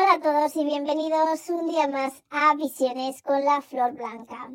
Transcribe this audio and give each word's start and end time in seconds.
Hola 0.00 0.12
a 0.12 0.20
todos 0.20 0.54
y 0.54 0.64
bienvenidos 0.64 1.50
un 1.50 1.66
día 1.66 1.88
más 1.88 2.22
a 2.30 2.54
Visiones 2.54 3.20
con 3.20 3.44
la 3.44 3.60
Flor 3.60 3.94
Blanca. 3.94 4.48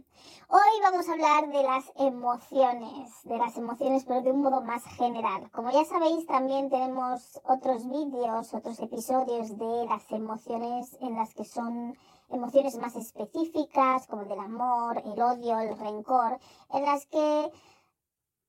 Hoy 0.48 0.82
vamos 0.82 1.10
a 1.10 1.12
hablar 1.12 1.50
de 1.50 1.64
las 1.64 1.84
emociones, 1.98 3.12
de 3.26 3.38
las 3.38 3.58
emociones 3.58 4.06
pero 4.06 4.22
de 4.22 4.32
un 4.32 4.42
modo 4.42 4.62
más 4.62 4.86
general. 4.96 5.52
Como 5.52 5.70
ya 5.70 5.84
sabéis 5.84 6.26
también 6.28 6.70
tenemos 6.70 7.42
otros 7.44 7.86
vídeos, 7.90 8.54
otros 8.54 8.80
episodios 8.80 9.58
de 9.58 9.86
las 9.86 10.10
emociones 10.14 10.96
en 11.02 11.16
las 11.16 11.34
que 11.34 11.44
son 11.44 11.98
emociones 12.30 12.78
más 12.78 12.96
específicas 12.96 14.08
como 14.08 14.24
del 14.24 14.40
amor, 14.40 15.04
el 15.04 15.22
odio, 15.22 15.60
el 15.60 15.78
rencor, 15.78 16.40
en 16.72 16.84
las 16.84 17.06
que 17.08 17.52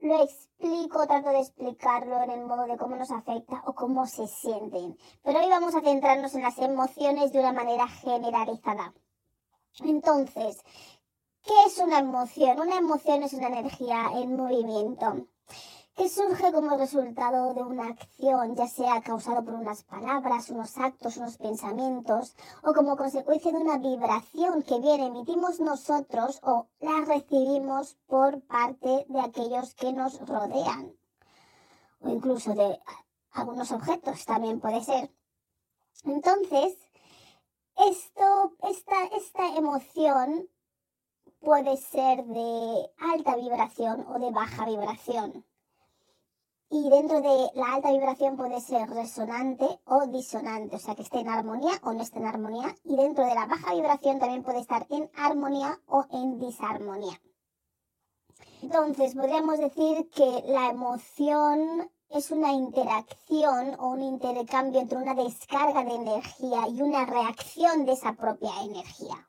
lo 0.04 0.22
explico, 0.22 1.06
trato 1.06 1.30
de 1.30 1.40
explicarlo 1.40 2.22
en 2.22 2.30
el 2.30 2.44
modo 2.44 2.66
de 2.66 2.76
cómo 2.76 2.94
nos 2.94 3.10
afecta 3.10 3.62
o 3.64 3.74
cómo 3.74 4.06
se 4.06 4.26
sienten. 4.26 4.98
Pero 5.22 5.40
hoy 5.40 5.48
vamos 5.48 5.74
a 5.74 5.80
centrarnos 5.80 6.34
en 6.34 6.42
las 6.42 6.58
emociones 6.58 7.32
de 7.32 7.40
una 7.40 7.52
manera 7.52 7.88
generalizada. 7.88 8.92
Entonces, 9.80 10.62
¿qué 11.42 11.54
es 11.66 11.78
una 11.78 12.00
emoción? 12.00 12.60
Una 12.60 12.76
emoción 12.76 13.22
es 13.22 13.32
una 13.32 13.48
energía 13.48 14.10
en 14.14 14.36
movimiento 14.36 15.26
que 15.96 16.08
surge 16.08 16.52
como 16.52 16.76
resultado 16.76 17.54
de 17.54 17.62
una 17.62 17.86
acción, 17.86 18.56
ya 18.56 18.66
sea 18.66 19.00
causado 19.00 19.44
por 19.44 19.54
unas 19.54 19.84
palabras, 19.84 20.50
unos 20.50 20.76
actos, 20.76 21.16
unos 21.18 21.36
pensamientos, 21.36 22.34
o 22.64 22.72
como 22.74 22.96
consecuencia 22.96 23.52
de 23.52 23.58
una 23.58 23.78
vibración 23.78 24.62
que 24.62 24.80
bien 24.80 25.00
emitimos 25.00 25.60
nosotros 25.60 26.40
o 26.42 26.66
la 26.80 27.04
recibimos 27.06 27.96
por 28.08 28.40
parte 28.42 29.06
de 29.08 29.20
aquellos 29.20 29.74
que 29.74 29.92
nos 29.92 30.18
rodean, 30.26 30.96
o 32.00 32.08
incluso 32.08 32.54
de 32.54 32.80
algunos 33.30 33.70
objetos 33.70 34.24
también 34.24 34.60
puede 34.60 34.82
ser. 34.82 35.12
Entonces, 36.04 36.76
esta, 37.76 39.04
esta 39.16 39.56
emoción 39.56 40.48
puede 41.38 41.76
ser 41.76 42.24
de 42.24 42.90
alta 42.98 43.36
vibración 43.36 44.04
o 44.08 44.18
de 44.18 44.32
baja 44.32 44.66
vibración 44.66 45.44
y 46.70 46.88
dentro 46.88 47.20
de 47.20 47.50
la 47.54 47.74
alta 47.74 47.92
vibración 47.92 48.36
puede 48.36 48.60
ser 48.60 48.88
resonante 48.90 49.66
o 49.84 50.06
disonante, 50.06 50.76
o 50.76 50.78
sea 50.78 50.94
que 50.94 51.02
esté 51.02 51.20
en 51.20 51.28
armonía 51.28 51.72
o 51.82 51.92
no 51.92 52.02
esté 52.02 52.18
en 52.18 52.26
armonía. 52.26 52.74
Y 52.84 52.96
dentro 52.96 53.24
de 53.24 53.34
la 53.34 53.46
baja 53.46 53.74
vibración 53.74 54.18
también 54.18 54.42
puede 54.42 54.60
estar 54.60 54.86
en 54.90 55.10
armonía 55.16 55.80
o 55.86 56.04
en 56.10 56.38
disarmonía. 56.38 57.20
Entonces, 58.62 59.14
podríamos 59.14 59.58
decir 59.58 60.08
que 60.10 60.42
la 60.46 60.70
emoción 60.70 61.90
es 62.08 62.30
una 62.30 62.52
interacción 62.52 63.76
o 63.78 63.90
un 63.90 64.02
intercambio 64.02 64.80
entre 64.80 64.98
una 64.98 65.14
descarga 65.14 65.84
de 65.84 65.94
energía 65.94 66.68
y 66.68 66.80
una 66.80 67.04
reacción 67.04 67.84
de 67.84 67.92
esa 67.92 68.14
propia 68.14 68.50
energía. 68.62 69.28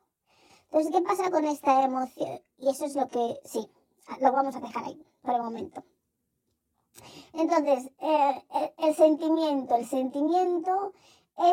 Entonces, 0.70 0.92
¿qué 0.92 1.02
pasa 1.02 1.30
con 1.30 1.44
esta 1.44 1.82
emoción? 1.82 2.40
Y 2.58 2.68
eso 2.68 2.86
es 2.86 2.94
lo 2.94 3.08
que, 3.08 3.38
sí, 3.44 3.68
lo 4.20 4.32
vamos 4.32 4.56
a 4.56 4.60
dejar 4.60 4.84
ahí 4.84 5.04
por 5.22 5.34
el 5.34 5.42
momento. 5.42 5.84
Entonces, 7.32 7.90
eh, 8.00 8.42
el, 8.78 8.94
sentimiento, 8.94 9.76
el 9.76 9.86
sentimiento 9.86 10.92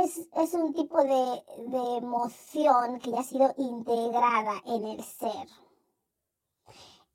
es, 0.03 0.27
es 0.35 0.53
un 0.53 0.73
tipo 0.73 1.03
de, 1.03 1.43
de, 1.67 1.97
emoción 1.97 2.99
que 2.99 3.11
ya 3.11 3.19
ha 3.19 3.23
sido 3.23 3.53
integrada 3.57 4.61
en 4.65 4.85
el 4.85 5.03
ser. 5.03 5.47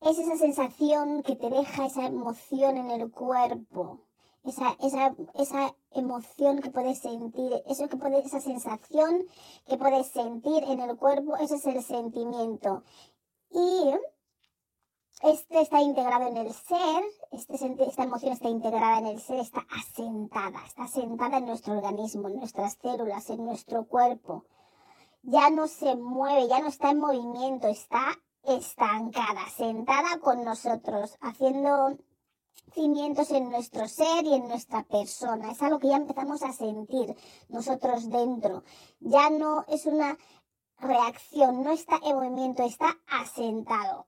Es 0.00 0.18
esa 0.18 0.36
sensación 0.36 1.22
que 1.22 1.34
te 1.34 1.50
deja 1.50 1.86
esa 1.86 2.06
emoción 2.06 2.76
en 2.76 2.90
el 2.90 3.10
cuerpo, 3.10 4.00
esa, 4.44 4.76
esa, 4.80 5.14
esa 5.34 5.74
emoción 5.92 6.60
que 6.60 6.70
puedes 6.70 7.00
sentir, 7.00 7.62
eso 7.66 7.88
que 7.88 7.96
puedes, 7.96 8.26
esa 8.26 8.40
sensación 8.40 9.24
que 9.66 9.76
puedes 9.76 10.08
sentir 10.08 10.62
en 10.64 10.80
el 10.80 10.96
cuerpo, 10.96 11.36
ese 11.36 11.56
es 11.56 11.66
el 11.66 11.82
sentimiento. 11.82 12.84
Y 13.50 13.90
este 15.22 15.60
está 15.60 15.80
integrado 15.80 16.28
en 16.28 16.36
el 16.36 16.52
ser, 16.52 17.04
este, 17.32 17.54
esta 17.84 18.04
emoción 18.04 18.32
está 18.32 18.48
integrada 18.48 18.98
en 18.98 19.06
el 19.06 19.20
ser, 19.20 19.40
está 19.40 19.66
asentada, 19.70 20.64
está 20.64 20.84
asentada 20.84 21.38
en 21.38 21.46
nuestro 21.46 21.74
organismo, 21.74 22.28
en 22.28 22.36
nuestras 22.36 22.78
células, 22.80 23.28
en 23.30 23.44
nuestro 23.44 23.84
cuerpo. 23.86 24.44
Ya 25.22 25.50
no 25.50 25.66
se 25.66 25.96
mueve, 25.96 26.48
ya 26.48 26.60
no 26.60 26.68
está 26.68 26.90
en 26.90 27.00
movimiento, 27.00 27.68
está 27.68 28.16
estancada, 28.44 29.48
sentada 29.56 30.18
con 30.20 30.44
nosotros, 30.44 31.16
haciendo 31.20 31.98
cimientos 32.72 33.30
en 33.30 33.50
nuestro 33.50 33.88
ser 33.88 34.24
y 34.24 34.34
en 34.34 34.48
nuestra 34.48 34.84
persona. 34.84 35.52
Es 35.52 35.62
algo 35.62 35.78
que 35.78 35.88
ya 35.88 35.96
empezamos 35.96 36.42
a 36.42 36.52
sentir 36.52 37.16
nosotros 37.48 38.08
dentro. 38.08 38.62
Ya 39.00 39.30
no 39.30 39.64
es 39.68 39.86
una 39.86 40.16
reacción, 40.78 41.62
no 41.62 41.70
está 41.70 41.98
en 42.04 42.16
movimiento, 42.16 42.62
está 42.62 42.96
asentado. 43.08 44.07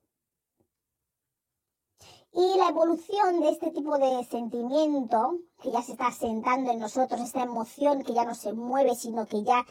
Y 2.32 2.58
la 2.58 2.68
evolución 2.68 3.40
de 3.40 3.50
este 3.50 3.70
tipo 3.70 3.98
de 3.98 4.24
sentimiento, 4.24 5.38
que 5.60 5.72
ya 5.72 5.82
se 5.82 5.92
está 5.92 6.08
asentando 6.08 6.70
en 6.70 6.78
nosotros, 6.78 7.20
esta 7.20 7.42
emoción 7.42 8.04
que 8.04 8.14
ya 8.14 8.24
no 8.24 8.34
se 8.34 8.52
mueve, 8.52 8.94
sino 8.94 9.26
que 9.26 9.42
ya 9.42 9.64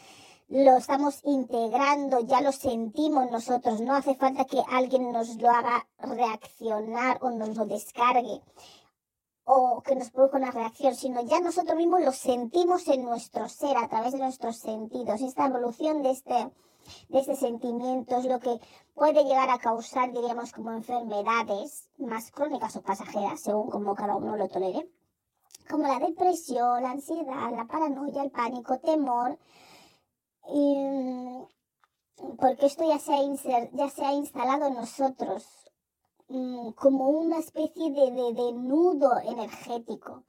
lo 0.50 0.78
estamos 0.78 1.22
integrando, 1.24 2.19
ya 2.22 2.42
lo 2.42 2.52
sentimos 2.52 3.30
nosotros, 3.31 3.81
no 3.81 3.96
hace 3.96 4.16
falta 4.16 4.46
que 4.46 4.62
alguien 4.72 5.12
nos 5.12 5.36
lo 5.36 5.50
haga 5.50 5.88
reaccionar 6.00 7.19
o 7.22 7.30
nos 7.30 7.56
lo 7.56 7.66
descargue 7.66 8.42
o 9.52 9.81
que 9.81 9.96
nos 9.96 10.12
produzca 10.12 10.38
una 10.38 10.52
reacción, 10.52 10.94
sino 10.94 11.22
ya 11.24 11.40
nosotros 11.40 11.75
mismos 11.75 12.02
lo 12.02 12.12
sentimos 12.12 12.88
en 12.88 13.03
nuestro 13.03 13.50
ser, 13.50 13.78
a 13.78 13.88
través 13.88 14.14
de 14.14 14.19
nuestros 14.19 14.58
sentidos. 14.58 15.22
Esta 15.22 15.48
evolución 15.48 16.03
de 16.03 16.12
este, 16.12 16.52
de 17.10 17.20
este 17.20 17.36
sentimiento 17.36 18.18
es 18.18 18.26
lo 18.26 18.40
que 18.40 18.60
puede 18.94 19.24
llegar 19.24 19.50
a 19.50 19.60
causar, 19.60 20.12
diríamos, 20.12 20.52
como 20.52 20.72
enfermedades 20.72 21.90
más 21.98 22.32
crónicas 22.32 22.76
o 22.76 22.82
pasajeras, 22.82 23.42
según 23.42 23.70
como 23.70 23.96
cada 23.96 24.16
uno 24.16 24.36
lo 24.36 24.48
tolere, 24.48 24.90
como 25.70 25.88
la 25.88 26.00
depresión, 26.00 26.84
la 26.84 26.92
ansiedad, 26.92 27.52
la 27.52 27.66
paranoia, 27.66 28.24
el 28.24 28.32
pánico, 28.32 28.80
temor, 28.80 29.38
porque 32.40 32.66
esto 32.66 32.88
ya 32.88 33.00
se 33.00 33.14
ha, 33.14 33.70
ya 33.72 33.90
se 33.90 34.06
ha 34.06 34.14
instalado 34.14 34.68
en 34.68 34.74
nosotros 34.74 35.46
mm, 36.28 36.72
como 36.72 37.10
una 37.10 37.40
especie 37.40 37.92
de, 37.92 38.12
de 38.34 38.54
nudo 38.54 39.20
energético 39.20 40.24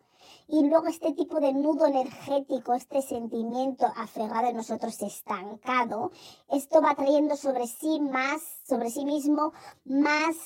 y 0.53 0.66
luego 0.66 0.88
este 0.88 1.12
tipo 1.12 1.38
de 1.38 1.53
nudo 1.53 1.87
energético, 1.87 2.75
este 2.75 3.03
sentimiento 3.03 3.87
aferrado 3.97 4.49
en 4.49 4.56
nosotros 4.56 5.00
estancado, 5.00 6.11
esto 6.49 6.83
va 6.83 6.94
trayendo 6.97 7.37
sobre 7.37 7.69
sí 7.69 8.00
más, 8.00 8.43
sobre 8.69 8.91
sí 8.91 9.05
mismo, 9.05 9.53
más 9.84 10.37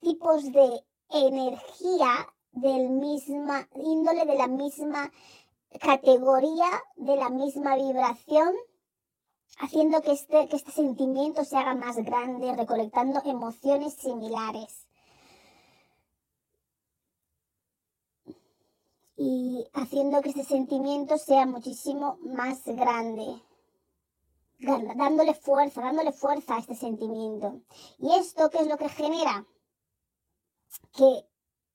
tipos 0.00 0.52
de 0.52 0.84
energía 1.10 2.28
del 2.52 2.90
misma 2.90 3.66
índole, 3.74 4.26
de 4.26 4.36
la 4.36 4.48
misma 4.48 5.10
categoría, 5.80 6.68
de 6.96 7.16
la 7.16 7.30
misma 7.30 7.76
vibración, 7.76 8.52
haciendo 9.60 10.02
que 10.02 10.12
este, 10.12 10.48
que 10.48 10.56
este 10.56 10.72
sentimiento 10.72 11.44
se 11.44 11.56
haga 11.56 11.74
más 11.74 11.96
grande, 11.96 12.54
recolectando 12.54 13.22
emociones 13.24 13.94
similares. 13.94 14.87
Y 19.20 19.66
haciendo 19.72 20.22
que 20.22 20.30
ese 20.30 20.44
sentimiento 20.44 21.18
sea 21.18 21.44
muchísimo 21.44 22.18
más 22.22 22.64
grande, 22.64 23.42
dándole 24.94 25.34
fuerza, 25.34 25.80
dándole 25.80 26.12
fuerza 26.12 26.54
a 26.54 26.58
este 26.60 26.76
sentimiento. 26.76 27.60
¿Y 27.98 28.12
esto 28.14 28.48
qué 28.48 28.58
es 28.58 28.68
lo 28.68 28.78
que 28.78 28.88
genera? 28.88 29.44
Que 30.92 31.26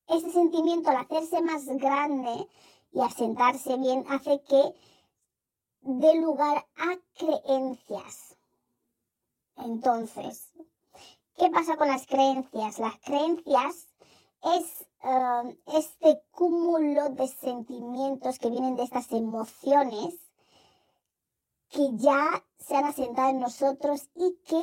ese 0.08 0.30
sentimiento 0.32 0.88
al 0.88 0.96
hacerse 0.96 1.42
más 1.42 1.66
grande 1.66 2.48
y 2.92 3.00
asentarse 3.02 3.76
bien 3.76 4.06
hace 4.08 4.40
que 4.48 4.74
dé 5.82 6.14
lugar 6.14 6.66
a 6.76 6.96
creencias. 7.18 8.38
Entonces, 9.56 10.50
¿qué 11.36 11.50
pasa 11.50 11.76
con 11.76 11.88
las 11.88 12.06
creencias? 12.06 12.78
Las 12.78 12.98
creencias 13.00 13.88
es 14.56 14.86
este 15.66 16.22
cúmulo 16.30 17.10
de 17.10 17.28
sentimientos 17.28 18.38
que 18.38 18.50
vienen 18.50 18.76
de 18.76 18.84
estas 18.84 19.12
emociones 19.12 20.14
que 21.68 21.90
ya 21.96 22.44
se 22.58 22.76
han 22.76 22.84
asentado 22.84 23.30
en 23.30 23.40
nosotros 23.40 24.08
y 24.14 24.36
que 24.46 24.62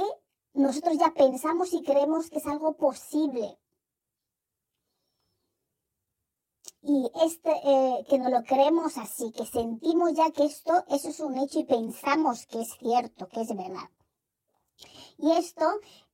nosotros 0.54 0.98
ya 0.98 1.14
pensamos 1.14 1.74
y 1.74 1.84
creemos 1.84 2.30
que 2.30 2.40
es 2.40 2.48
algo 2.48 2.76
posible. 2.76 3.58
Y 6.84 7.12
este, 7.24 7.52
eh, 7.64 8.06
que 8.10 8.18
no 8.18 8.30
lo 8.30 8.44
creemos 8.44 8.98
así, 8.98 9.32
que 9.32 9.46
sentimos 9.46 10.14
ya 10.14 10.32
que 10.32 10.46
esto, 10.46 10.84
eso 10.88 11.10
es 11.10 11.20
un 11.20 11.38
hecho 11.38 11.60
y 11.60 11.66
pensamos 11.66 12.48
que 12.48 12.62
es 12.62 12.72
cierto, 12.80 13.28
que 13.28 13.42
es 13.42 13.56
verdad. 13.56 13.90
Y 15.20 15.32
esto 15.34 15.66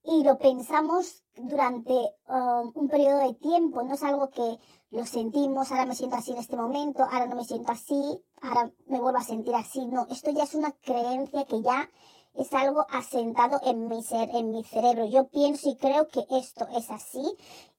y 0.08 0.24
lo 0.24 0.38
pensamos 0.38 1.24
durante 1.36 1.94
um, 2.30 2.72
un 2.74 2.88
periodo 2.88 3.20
de 3.20 3.34
tiempo, 3.34 3.84
no 3.84 3.94
es 3.94 4.04
algo 4.04 4.30
que 4.30 4.58
lo 4.90 5.06
sentimos, 5.06 5.70
ahora 5.70 5.86
me 5.86 5.96
siento 5.96 6.16
así 6.16 6.32
en 6.32 6.38
este 6.38 6.56
momento, 6.56 7.04
ahora 7.04 7.28
no 7.28 7.36
me 7.36 7.44
siento 7.44 7.74
así, 7.74 8.24
ahora 8.42 8.72
me 8.88 9.02
vuelvo 9.02 9.20
a 9.20 9.24
sentir 9.24 9.54
así, 9.54 9.86
no, 9.86 10.08
esto 10.10 10.32
ya 10.32 10.44
es 10.44 10.56
una 10.56 10.72
creencia 10.72 11.46
que 11.46 11.62
ya 11.62 11.90
es 12.36 12.54
algo 12.54 12.86
asentado 12.90 13.60
en 13.66 13.88
mi 13.88 14.02
ser, 14.02 14.30
en 14.34 14.52
mi 14.52 14.64
cerebro. 14.64 15.06
Yo 15.06 15.28
pienso 15.28 15.70
y 15.70 15.76
creo 15.76 16.08
que 16.08 16.24
esto 16.30 16.68
es 16.76 16.90
así 16.92 17.24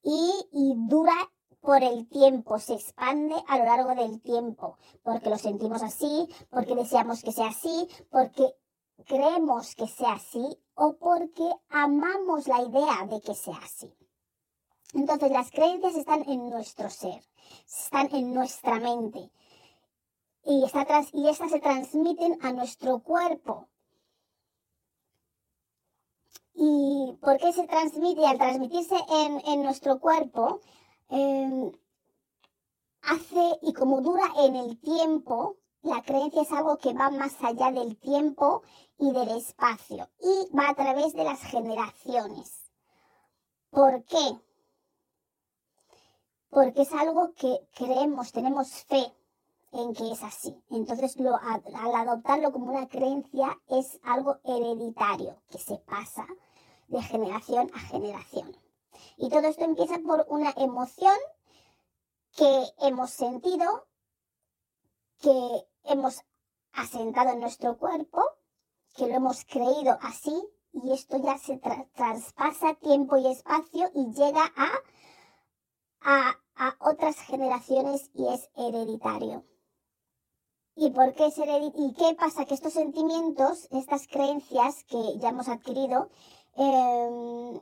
y, 0.03 0.33
y 0.53 0.75
dura 0.89 1.15
por 1.61 1.83
el 1.83 2.09
tiempo, 2.09 2.59
se 2.59 2.75
expande 2.75 3.35
a 3.47 3.59
lo 3.59 3.65
largo 3.65 3.95
del 3.95 4.21
tiempo, 4.21 4.77
porque 5.03 5.31
lo 5.31 5.39
sentimos 5.39 5.83
así, 5.83 6.29
porque 6.51 6.75
deseamos 6.75 7.23
que 7.23 7.33
sea 7.33 7.49
así, 7.49 7.89
porque 8.11 8.55
creemos 9.07 9.75
que 9.75 9.87
sea 9.87 10.13
así 10.15 10.59
o 10.75 10.97
porque 10.97 11.51
amamos 11.69 12.47
la 12.49 12.63
idea 12.63 13.07
de 13.07 13.21
que 13.21 13.35
sea 13.35 13.59
así. 13.59 13.95
Entonces 14.95 15.31
las 15.31 15.51
creencias 15.51 15.95
están 15.97 16.29
en 16.29 16.49
nuestro 16.49 16.89
ser, 16.89 17.23
están 17.67 18.15
en 18.15 18.33
nuestra 18.33 18.81
mente 18.81 19.31
y, 20.45 20.65
y 21.13 21.29
estas 21.29 21.51
se 21.51 21.61
transmiten 21.61 22.39
a 22.41 22.53
nuestro 22.53 23.01
cuerpo. 23.01 23.69
¿Y 26.55 27.17
por 27.21 27.39
qué 27.39 27.53
se 27.53 27.67
transmite? 27.69 28.27
Al 28.27 28.39
transmitirse 28.39 28.97
en, 29.47 29.63
nuestro 29.63 30.01
cuerpo, 30.01 30.61
em, 31.09 31.71
hace 33.03 33.59
y 33.63 33.73
como 33.75 34.01
dura 34.01 34.25
en 34.39 34.57
el 34.57 34.81
tiempo, 34.81 35.57
la 35.83 36.03
creencia 36.03 36.43
es 36.43 36.53
algo 36.53 36.79
que 36.79 36.93
va 36.93 37.11
más 37.11 37.37
allá 37.43 37.71
del 37.71 37.97
tiempo 37.99 38.63
y 38.99 39.13
del 39.13 39.29
espacio 39.37 40.09
y 40.21 40.57
va 40.57 40.71
a 40.71 40.75
través 40.75 41.15
de 41.15 41.25
las 41.25 41.41
generaciones. 41.43 42.71
¿Por 43.71 44.05
qué? 44.05 44.41
Porque 46.51 46.83
es 46.83 46.93
algo 46.93 47.33
que 47.35 47.69
creemos, 47.75 48.33
tenemos 48.33 48.71
fe 48.85 49.13
en 49.73 49.95
que 49.95 50.11
es 50.11 50.23
así. 50.23 50.57
Entonces, 50.71 51.17
al 51.19 51.95
adoptarlo 51.95 52.53
como 52.53 52.73
una 52.73 52.89
creencia 52.89 53.59
es 53.69 54.01
algo 54.03 54.39
hereditario 54.45 55.41
que 55.51 55.59
se 55.59 55.77
pasa 55.79 56.27
de 56.89 57.03
generación 57.03 57.71
a 57.75 57.79
generación. 57.79 58.57
Y 59.17 59.29
todo 59.29 59.47
esto 59.47 59.65
empieza 59.65 59.99
por 59.99 60.27
una 60.29 60.53
emoción 60.57 61.17
que 62.37 62.65
hemos 62.81 63.11
sentido, 63.11 63.87
que 65.21 65.68
hemos 65.85 66.23
asentado 66.73 67.31
en 67.31 67.41
nuestro 67.41 67.77
cuerpo 67.77 68.23
que 68.97 69.07
lo 69.07 69.15
hemos 69.15 69.45
creído 69.45 69.99
así 70.03 70.35
y 70.73 70.93
esto 70.93 71.19
ya 71.19 71.39
se 71.39 71.59
traspasa 71.59 72.75
tiempo 72.75 73.17
y 73.17 73.27
espacio 73.29 73.91
y 73.95 74.13
llega 74.13 74.45
a, 74.57 74.71
a, 76.01 76.39
a, 76.57 76.77
otras 76.81 77.17
generaciones 77.21 78.11
y 78.15 78.27
es 78.33 78.51
hereditario. 78.57 79.45
¿Y 80.77 80.91
por 80.91 81.15
qué 81.15 81.27
es 81.27 81.39
hereditario? 81.39 81.89
¿Y 81.89 81.95
qué 81.95 82.15
pasa? 82.15 82.45
Que 82.45 82.55
estos 82.55 82.73
sentimientos, 82.73 83.69
estas 83.71 84.07
creencias 84.07 84.85
que 84.85 85.19
ya 85.19 85.31
hemos 85.31 85.49
adquirido, 85.49 86.11
eh, 86.57 87.61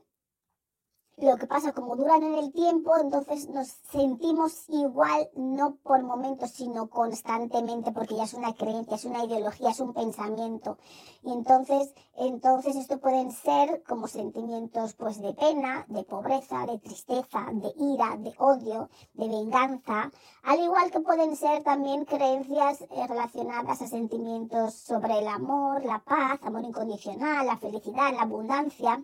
lo 1.18 1.38
que 1.38 1.46
pasa, 1.46 1.72
como 1.72 1.96
duran 1.96 2.22
en 2.22 2.34
el 2.34 2.52
tiempo, 2.52 2.94
entonces 2.98 3.48
nos 3.48 3.68
sentimos 3.68 4.68
igual, 4.68 5.30
no 5.34 5.76
por 5.76 6.02
momentos, 6.02 6.50
sino 6.50 6.90
constantemente, 6.90 7.90
porque 7.90 8.16
ya 8.16 8.24
es 8.24 8.34
una 8.34 8.52
creencia, 8.54 8.96
es 8.96 9.06
una 9.06 9.24
ideología, 9.24 9.70
es 9.70 9.80
un 9.80 9.94
pensamiento. 9.94 10.76
Y 11.22 11.32
entonces, 11.32 11.94
entonces 12.16 12.76
esto 12.76 13.00
pueden 13.00 13.32
ser 13.32 13.82
como 13.84 14.08
sentimientos 14.08 14.92
pues 14.92 15.18
de 15.22 15.32
pena, 15.32 15.86
de 15.88 16.02
pobreza, 16.04 16.66
de 16.66 16.78
tristeza, 16.78 17.46
de 17.50 17.72
ira, 17.78 18.18
de 18.18 18.34
odio, 18.38 18.90
de 19.14 19.26
venganza, 19.26 20.10
al 20.42 20.60
igual 20.60 20.90
que 20.90 21.00
pueden 21.00 21.34
ser 21.34 21.62
también 21.62 22.04
creencias 22.04 22.82
eh, 22.82 23.06
relacionadas 23.08 23.80
a 23.80 23.86
sentimientos 23.86 24.74
sobre 24.74 25.20
el 25.20 25.28
amor, 25.28 25.82
la 25.82 26.04
paz, 26.04 26.40
amor 26.42 26.62
incondicional, 26.62 27.46
la 27.46 27.56
felicidad, 27.56 28.12
la 28.12 28.22
abundancia. 28.22 29.02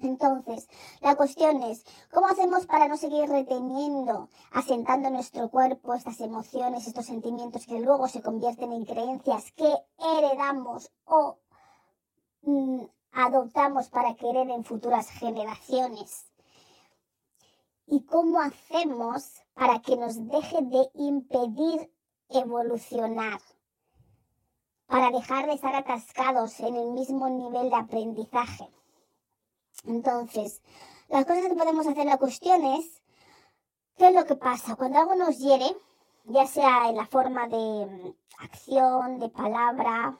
Entonces, 0.00 0.68
la 1.00 1.14
cuestión 1.14 1.62
es, 1.62 1.84
¿cómo 2.12 2.26
hacemos 2.26 2.66
para 2.66 2.88
no 2.88 2.96
seguir 2.96 3.28
reteniendo, 3.28 4.28
asentando 4.50 5.08
en 5.08 5.14
nuestro 5.14 5.48
cuerpo 5.50 5.94
estas 5.94 6.20
emociones, 6.20 6.86
estos 6.86 7.06
sentimientos 7.06 7.66
que 7.66 7.80
luego 7.80 8.08
se 8.08 8.22
convierten 8.22 8.72
en 8.72 8.84
creencias 8.84 9.52
que 9.52 9.72
heredamos 9.98 10.90
o 11.04 11.38
mm, 12.42 12.82
adoptamos 13.12 13.88
para 13.88 14.14
querer 14.14 14.50
en 14.50 14.64
futuras 14.64 15.08
generaciones? 15.10 16.26
¿Y 17.86 18.02
cómo 18.04 18.40
hacemos 18.40 19.30
para 19.54 19.80
que 19.80 19.96
nos 19.96 20.26
deje 20.26 20.62
de 20.62 20.90
impedir 20.94 21.92
evolucionar? 22.30 23.40
Para 24.86 25.10
dejar 25.10 25.46
de 25.46 25.52
estar 25.52 25.74
atascados 25.76 26.58
en 26.60 26.76
el 26.76 26.90
mismo 26.92 27.28
nivel 27.28 27.70
de 27.70 27.76
aprendizaje. 27.76 28.68
Entonces, 29.86 30.62
las 31.08 31.24
cosas 31.26 31.46
que 31.46 31.54
podemos 31.54 31.86
hacer, 31.86 32.06
la 32.06 32.18
cuestión 32.18 32.64
es, 32.64 33.02
¿qué 33.96 34.08
es 34.08 34.14
lo 34.14 34.24
que 34.24 34.36
pasa? 34.36 34.76
Cuando 34.76 34.98
algo 34.98 35.14
nos 35.14 35.38
hiere, 35.38 35.76
ya 36.24 36.46
sea 36.46 36.88
en 36.88 36.96
la 36.96 37.06
forma 37.06 37.46
de 37.48 37.86
mm, 37.86 38.14
acción, 38.38 39.18
de 39.18 39.28
palabra 39.28 40.18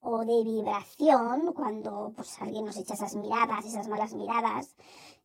o 0.00 0.20
de 0.20 0.44
vibración, 0.44 1.52
cuando 1.52 2.12
pues 2.16 2.40
alguien 2.40 2.64
nos 2.64 2.76
echa 2.76 2.94
esas 2.94 3.14
miradas, 3.16 3.64
esas 3.64 3.88
malas 3.88 4.14
miradas, 4.14 4.74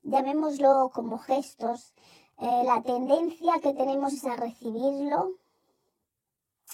llamémoslo 0.03 0.91
como 0.93 1.17
gestos, 1.17 1.93
eh, 2.37 2.63
la 2.65 2.81
tendencia 2.81 3.59
que 3.61 3.73
tenemos 3.73 4.13
es 4.13 4.25
a 4.25 4.35
recibirlo, 4.35 5.31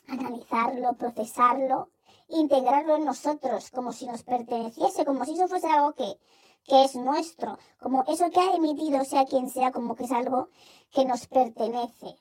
analizarlo, 0.08 0.94
procesarlo, 0.94 1.90
integrarlo 2.30 2.96
en 2.96 3.06
nosotros 3.06 3.70
como 3.70 3.92
si 3.92 4.08
nos 4.08 4.24
perteneciese, 4.24 5.06
como 5.06 5.26
si 5.26 5.34
eso 5.34 5.48
fuese 5.48 5.68
algo 5.68 5.94
que 5.94 6.18
que 6.66 6.84
es 6.84 6.96
nuestro, 6.96 7.58
como 7.80 8.04
eso 8.08 8.30
que 8.30 8.40
ha 8.40 8.56
emitido, 8.56 9.04
sea 9.04 9.26
quien 9.26 9.50
sea, 9.50 9.72
como 9.72 9.96
que 9.96 10.06
es 10.06 10.12
algo 10.12 10.50
que 10.92 11.06
nos 11.06 11.28
pertenece. 11.28 12.18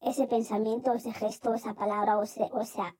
Ese 0.00 0.26
pensamiento, 0.26 0.92
ese 0.92 1.12
gesto, 1.12 1.54
esa 1.54 1.74
palabra 1.74 2.18
o, 2.18 2.22
esa, 2.22 2.48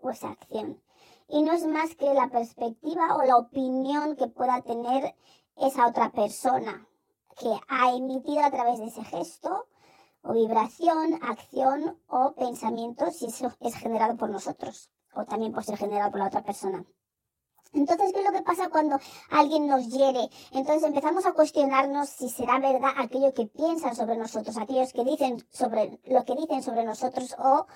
o 0.01 0.11
esa 0.11 0.29
acción. 0.29 0.81
Y 1.29 1.43
no 1.43 1.53
es 1.53 1.67
más 1.67 1.95
que 1.95 2.13
la 2.13 2.29
perspectiva 2.29 3.17
o 3.17 3.23
la 3.23 3.39
opinión 3.39 4.17
que 4.17 4.29
pueda 4.29 4.61
tener 4.63 5.15
esa 5.57 5.87
otra 5.87 6.11
persona 6.13 6.87
que 7.39 7.51
ha 7.69 7.93
emitido 7.95 8.45
a 8.45 8.51
través 8.51 8.79
de 8.79 8.87
ese 8.87 9.05
gesto 9.05 9.67
o 10.23 10.35
vibración, 10.35 11.19
acción 11.23 11.99
o 12.07 12.35
pensamiento, 12.35 13.11
si 13.11 13.27
eso 13.27 13.53
es 13.61 13.75
generado 13.75 14.17
por 14.17 14.31
nosotros 14.31 14.91
o 15.15 15.25
también 15.25 15.53
puede 15.53 15.67
ser 15.67 15.79
generado 15.79 16.11
por 16.11 16.21
la 16.21 16.27
otra 16.27 16.43
persona. 16.43 16.85
Entonces, 17.75 18.13
¿qué 18.13 18.21
es 18.21 18.27
lo 18.27 18.33
que 18.33 18.43
pasa 18.43 18.69
cuando 18.69 18.99
alguien 19.31 19.67
nos 19.67 19.89
hiere? 19.89 20.29
Entonces 20.53 20.83
empezamos 20.83 21.25
a 21.25 21.33
cuestionarnos 21.33 22.09
si 22.11 22.29
será 22.29 22.59
verdad 22.59 22.91
aquello 22.99 23.33
que 23.33 23.47
piensan 23.47 23.97
sobre 23.97 24.17
nosotros, 24.17 24.57
aquellos 24.59 24.93
que 24.93 25.05
dicen 25.05 25.47
sobre 25.51 25.99
lo 26.05 26.25
que 26.25 26.35
dicen 26.35 26.63
sobre 26.63 26.85
nosotros 26.85 27.35
o, 27.39 27.67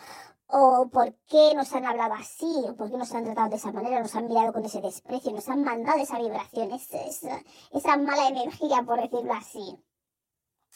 o 0.48 0.88
por 0.88 1.14
qué 1.26 1.54
nos 1.54 1.72
han 1.72 1.86
hablado 1.86 2.14
así, 2.14 2.52
o 2.68 2.76
por 2.76 2.90
qué 2.90 2.98
nos 2.98 3.12
han 3.14 3.24
tratado 3.24 3.48
de 3.48 3.56
esa 3.56 3.72
manera, 3.72 4.00
nos 4.00 4.14
han 4.14 4.28
mirado 4.28 4.52
con 4.52 4.64
ese 4.64 4.82
desprecio, 4.82 5.32
nos 5.32 5.48
han 5.48 5.64
mandado 5.64 5.98
esa 5.98 6.18
vibración, 6.18 6.72
esa, 6.72 7.42
esa 7.72 7.96
mala 7.96 8.28
energía, 8.28 8.82
por 8.82 9.00
decirlo 9.00 9.32
así. 9.32 9.78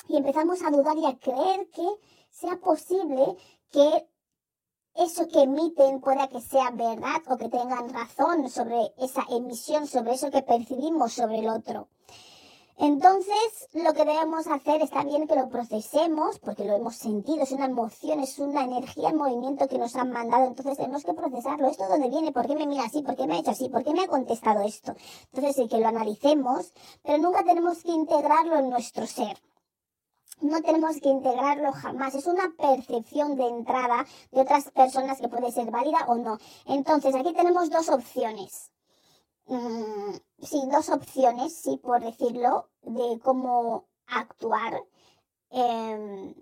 Y 0.09 0.17
empezamos 0.17 0.63
a 0.63 0.71
dudar 0.71 0.97
y 0.97 1.07
a 1.07 1.19
creer 1.19 1.69
que 1.71 1.87
sea 2.31 2.57
posible 2.57 3.37
que 3.71 4.09
eso 4.95 5.29
que 5.29 5.43
emiten 5.43 6.01
pueda 6.01 6.29
que 6.29 6.41
sea 6.41 6.71
verdad 6.71 7.23
o 7.29 7.37
que 7.37 7.49
tengan 7.49 7.89
razón 7.91 8.49
sobre 8.51 8.93
esa 8.99 9.25
emisión, 9.31 9.87
sobre 9.87 10.15
eso 10.15 10.31
que 10.31 10.43
percibimos 10.43 11.13
sobre 11.13 11.39
el 11.39 11.49
otro. 11.49 11.89
Entonces, 12.83 13.69
lo 13.75 13.93
que 13.93 14.07
debemos 14.07 14.47
hacer 14.47 14.81
está 14.81 15.05
bien 15.05 15.29
que 15.29 15.37
lo 15.37 15.51
procesemos, 15.51 16.39
porque 16.39 16.65
lo 16.65 16.75
hemos 16.75 16.97
sentido, 16.97 17.43
es 17.43 17.53
una 17.53 17.67
emoción, 17.67 18.21
es 18.21 18.39
una 18.39 18.65
energía 18.65 19.11
en 19.11 19.19
movimiento 19.19 19.69
que 19.69 19.77
nos 19.77 19.95
han 19.97 20.11
mandado, 20.11 20.47
entonces 20.47 20.79
tenemos 20.79 21.05
que 21.05 21.13
procesarlo. 21.13 21.69
¿Esto 21.69 21.85
de 21.85 21.91
dónde 21.91 22.09
viene? 22.09 22.33
¿Por 22.33 22.47
qué 22.47 22.55
me 22.55 22.67
mira 22.67 22.85
así? 22.85 23.03
¿Por 23.03 23.17
qué 23.17 23.27
me 23.27 23.35
ha 23.35 23.41
hecho 23.41 23.51
así? 23.51 23.69
¿Por 23.69 23.85
qué 23.85 23.93
me 23.93 24.05
ha 24.05 24.09
contestado 24.09 24.63
esto? 24.63 24.95
Entonces, 25.27 25.57
sí 25.57 25.69
que 25.69 25.79
lo 25.79 25.89
analicemos, 25.89 26.73
pero 27.03 27.19
nunca 27.19 27.45
tenemos 27.45 27.83
que 27.83 27.93
integrarlo 27.93 28.59
en 28.59 28.71
nuestro 28.71 29.07
ser 29.07 29.37
no 30.41 30.61
tenemos 30.63 31.01
que 31.01 31.09
integrarlo 31.09 31.73
jamás. 31.73 32.15
Es 32.15 32.27
una 32.27 32.53
percepción 32.57 33.37
de 33.37 33.47
entrada 33.47 34.07
de 34.33 34.41
otras 34.41 34.71
personas 34.71 35.21
que 35.21 35.29
puede 35.29 35.53
ser 35.53 35.71
válida 35.71 36.05
o 36.09 36.17
no. 36.17 36.39
Entonces, 36.67 37.15
aquí 37.15 37.33
tenemos 37.35 37.71
dos 37.71 37.89
opciones. 37.89 38.71
Mm, 39.47 40.15
sí, 40.43 40.63
dos 40.71 40.89
opciones, 40.91 41.57
sí, 41.57 41.79
por 41.83 42.01
decirlo, 42.01 42.71
de 42.83 43.19
cómo 43.21 43.89
actuar. 44.07 44.83
Eh, 45.51 46.35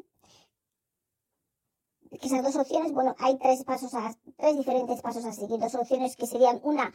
esas 2.11 2.43
dos 2.43 2.57
opciones, 2.57 2.93
bueno, 2.93 3.15
hay 3.19 3.39
tres 3.39 3.65
pasos 3.65 3.95
a, 3.95 4.15
tres 4.37 4.57
diferentes 4.57 5.01
pasos 5.03 5.25
a 5.25 5.33
seguir. 5.33 5.59
Dos 5.59 5.75
opciones 5.75 6.17
que 6.17 6.27
serían 6.27 6.61
una, 6.63 6.93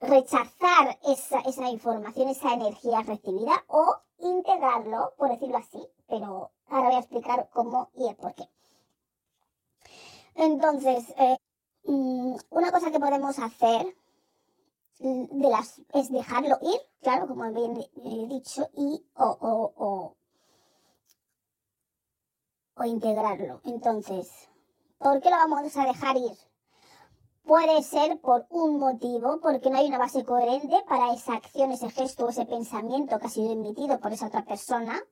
rechazar 0.00 0.98
esa, 1.06 1.40
esa 1.40 1.68
información, 1.68 2.28
esa 2.28 2.54
energía 2.54 3.02
recibida 3.02 3.64
o 3.68 3.96
integrarlo, 4.18 5.12
por 5.16 5.30
decirlo 5.30 5.58
así, 5.58 5.86
pero 6.08 6.50
ahora 6.68 6.88
voy 6.88 6.96
a 6.96 7.00
explicar 7.00 7.48
cómo 7.52 7.90
y 7.94 8.08
el 8.08 8.16
por 8.16 8.34
qué. 8.34 8.48
Entonces, 10.34 11.12
eh, 11.18 11.36
mm, 11.84 12.34
una 12.50 12.72
cosa 12.72 12.90
que 12.90 13.00
podemos 13.00 13.38
hacer 13.38 13.94
de 14.98 15.48
las, 15.48 15.80
es 15.94 16.10
dejarlo 16.10 16.58
ir, 16.60 16.80
claro, 17.00 17.26
como 17.26 17.50
bien 17.52 17.78
he 18.04 18.26
dicho, 18.26 18.68
y 18.76 19.02
o, 19.14 19.24
o, 19.40 19.72
o, 19.76 20.16
o 22.76 22.84
integrarlo. 22.84 23.60
Entonces, 23.64 24.30
¿por 24.98 25.20
qué 25.20 25.30
lo 25.30 25.36
vamos 25.36 25.76
a 25.76 25.86
dejar 25.86 26.16
ir? 26.16 26.49
Puede 27.44 27.82
ser 27.82 28.20
por 28.20 28.46
un 28.50 28.78
motivo, 28.78 29.40
porque 29.40 29.70
no 29.70 29.78
hay 29.78 29.88
una 29.88 29.98
base 29.98 30.24
coherente 30.24 30.82
para 30.88 31.12
esa 31.12 31.34
acción, 31.34 31.72
ese 31.72 31.90
gesto 31.90 32.26
o 32.26 32.28
ese 32.28 32.46
pensamiento 32.46 33.18
que 33.18 33.26
ha 33.26 33.30
sido 33.30 33.52
emitido 33.52 33.98
por 33.98 34.12
esa 34.12 34.28
otra 34.28 34.44
persona. 34.44 35.02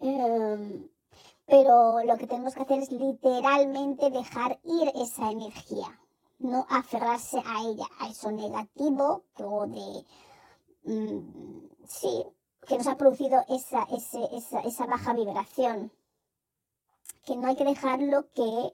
Em, 0.00 0.88
pero 1.46 2.02
lo 2.04 2.16
que 2.16 2.26
tenemos 2.26 2.54
que 2.54 2.62
hacer 2.62 2.80
es 2.80 2.90
literalmente 2.90 4.10
dejar 4.10 4.58
ir 4.64 4.92
esa 4.94 5.30
energía, 5.30 6.00
no 6.38 6.66
aferrarse 6.68 7.38
a 7.44 7.62
ella, 7.62 7.86
a 8.00 8.08
eso 8.08 8.30
negativo 8.30 9.24
o 9.38 9.66
de... 9.66 10.04
Mm, 10.84 11.68
sí, 11.86 12.24
que 12.66 12.78
nos 12.78 12.86
ha 12.86 12.96
producido 12.96 13.44
esa, 13.48 13.84
esa, 13.84 14.60
esa 14.60 14.86
baja 14.86 15.12
vibración. 15.12 15.92
Que 17.24 17.36
no 17.36 17.46
hay 17.48 17.56
que 17.56 17.64
dejarlo 17.64 18.26
que 18.32 18.72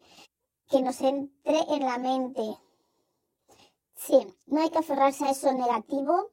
que 0.68 0.82
nos 0.82 1.00
entre 1.00 1.58
en 1.70 1.80
la 1.80 1.98
mente. 1.98 2.58
Sí, 3.94 4.26
no 4.46 4.60
hay 4.60 4.70
que 4.70 4.78
aferrarse 4.78 5.24
a 5.24 5.30
eso 5.30 5.52
negativo 5.52 6.30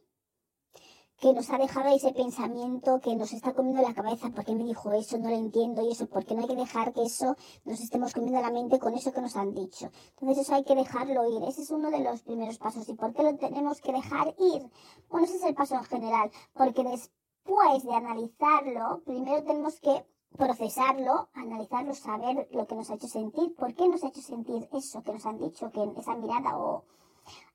que 1.19 1.33
nos 1.33 1.49
ha 1.49 1.57
dejado 1.57 1.95
ese 1.95 2.11
pensamiento 2.11 2.99
que 2.99 3.15
nos 3.15 3.31
está 3.31 3.53
comiendo 3.53 3.81
la 3.81 3.93
cabeza, 3.93 4.29
¿por 4.29 4.43
qué 4.43 4.53
me 4.53 4.65
dijo 4.65 4.91
eso? 4.91 5.17
No 5.17 5.29
lo 5.29 5.35
entiendo 5.35 5.81
y 5.81 5.91
eso, 5.91 6.07
porque 6.07 6.35
no 6.35 6.41
hay 6.41 6.47
que 6.47 6.55
dejar 6.55 6.93
que 6.93 7.03
eso 7.03 7.35
nos 7.63 7.79
estemos 7.79 8.13
comiendo 8.13 8.41
la 8.41 8.51
mente 8.51 8.79
con 8.79 8.93
eso 8.93 9.13
que 9.13 9.21
nos 9.21 9.35
han 9.37 9.53
dicho. 9.53 9.89
Entonces 10.19 10.45
eso 10.45 10.55
hay 10.55 10.63
que 10.65 10.75
dejarlo 10.75 11.27
ir, 11.29 11.43
ese 11.47 11.61
es 11.61 11.71
uno 11.71 11.89
de 11.89 11.99
los 11.99 12.21
primeros 12.21 12.57
pasos. 12.57 12.87
¿Y 12.89 12.93
por 12.93 13.13
qué 13.13 13.23
lo 13.23 13.35
tenemos 13.37 13.79
que 13.79 13.93
dejar 13.93 14.35
ir? 14.37 14.69
Bueno, 15.09 15.25
ese 15.25 15.37
es 15.37 15.43
el 15.43 15.55
paso 15.55 15.75
en 15.75 15.85
general, 15.85 16.31
porque 16.53 16.83
después 16.83 17.83
de 17.83 17.93
analizarlo, 17.93 19.01
primero 19.05 19.43
tenemos 19.43 19.79
que 19.79 20.05
procesarlo, 20.37 21.29
analizarlo, 21.33 21.93
saber 21.93 22.47
lo 22.51 22.67
que 22.67 22.75
nos 22.75 22.89
ha 22.89 22.95
hecho 22.95 23.07
sentir, 23.07 23.55
por 23.55 23.73
qué 23.73 23.87
nos 23.87 24.03
ha 24.03 24.07
hecho 24.07 24.21
sentir 24.21 24.67
eso 24.73 25.01
que 25.03 25.13
nos 25.13 25.25
han 25.25 25.37
dicho, 25.37 25.71
que 25.71 25.83
esa 25.97 26.15
mirada 26.15 26.57
o 26.57 26.83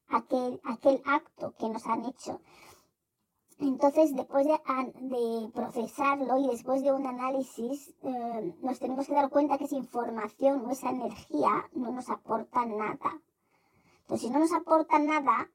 aquel, 0.09 0.61
aquel 0.65 1.03
acto 1.05 1.55
que 1.59 1.69
nos 1.69 1.87
han 1.87 2.05
hecho. 2.05 2.41
Entonces, 3.59 4.17
después 4.17 4.47
de, 4.47 5.51
procesarlo 5.53 6.39
y 6.39 6.49
después 6.49 6.83
de 6.83 6.93
un 6.93 7.07
análisis, 7.07 7.95
eh, 8.03 8.55
nos 8.63 8.79
tenemos 8.79 9.07
que 9.07 9.15
dar 9.15 9.29
cuenta 9.29 9.59
que 9.59 9.65
esa 9.65 9.77
información 9.77 10.65
o 10.65 10.71
esa 10.71 10.91
energía 10.91 11.69
no 11.75 11.93
nos 11.93 12.09
aporta 12.09 12.65
nada. 12.65 13.21
Entonces, 14.01 14.27
si 14.27 14.31
no 14.31 14.39
nos 14.39 14.53
aporta 14.53 14.99
nada, 14.99 15.51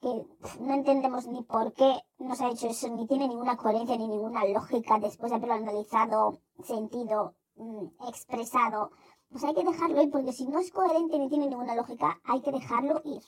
que 0.00 0.26
no 0.60 0.74
entendemos 0.74 1.26
ni 1.26 1.42
por 1.42 1.72
qué 1.72 2.02
nos 2.18 2.40
ha 2.40 2.50
hecho 2.50 2.68
eso, 2.68 2.88
ni 2.88 3.06
tiene 3.06 3.28
ninguna 3.28 3.56
coherencia 3.56 3.96
ni 3.96 4.08
ninguna 4.08 4.44
lógica 4.46 4.98
después 4.98 5.30
de 5.30 5.36
haberlo 5.36 5.54
analizado, 5.54 6.40
sentido, 6.62 7.34
mm, 7.56 7.86
expresado, 8.08 8.90
pues 9.30 9.44
hay 9.44 9.54
que 9.54 9.64
dejarlo 9.64 10.02
ir, 10.02 10.10
porque 10.10 10.32
si 10.32 10.46
no 10.46 10.58
es 10.58 10.70
coherente 10.70 11.18
ni 11.18 11.28
tiene 11.28 11.48
ninguna 11.48 11.74
lógica, 11.74 12.20
hay 12.24 12.40
que 12.40 12.52
dejarlo 12.52 13.00
ir. 13.04 13.22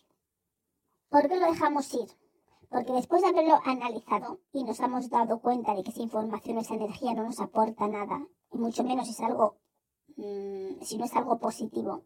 ¿Por 1.08 1.28
qué 1.28 1.36
lo 1.36 1.46
dejamos 1.46 1.92
ir? 1.94 2.08
Porque 2.70 2.92
después 2.92 3.22
de 3.22 3.28
haberlo 3.28 3.58
analizado 3.64 4.38
y 4.52 4.62
nos 4.62 4.78
hemos 4.78 5.10
dado 5.10 5.40
cuenta 5.40 5.74
de 5.74 5.82
que 5.82 5.90
esa 5.90 6.02
información, 6.02 6.58
esa 6.58 6.74
energía 6.74 7.14
no 7.14 7.24
nos 7.24 7.40
aporta 7.40 7.88
nada, 7.88 8.26
y 8.52 8.58
mucho 8.58 8.84
menos 8.84 9.08
es 9.08 9.20
algo, 9.20 9.56
mm, 10.16 10.82
si 10.82 10.96
no 10.98 11.04
es 11.04 11.16
algo 11.16 11.38
positivo, 11.38 12.04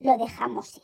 lo 0.00 0.18
dejamos 0.18 0.76
ir. 0.76 0.82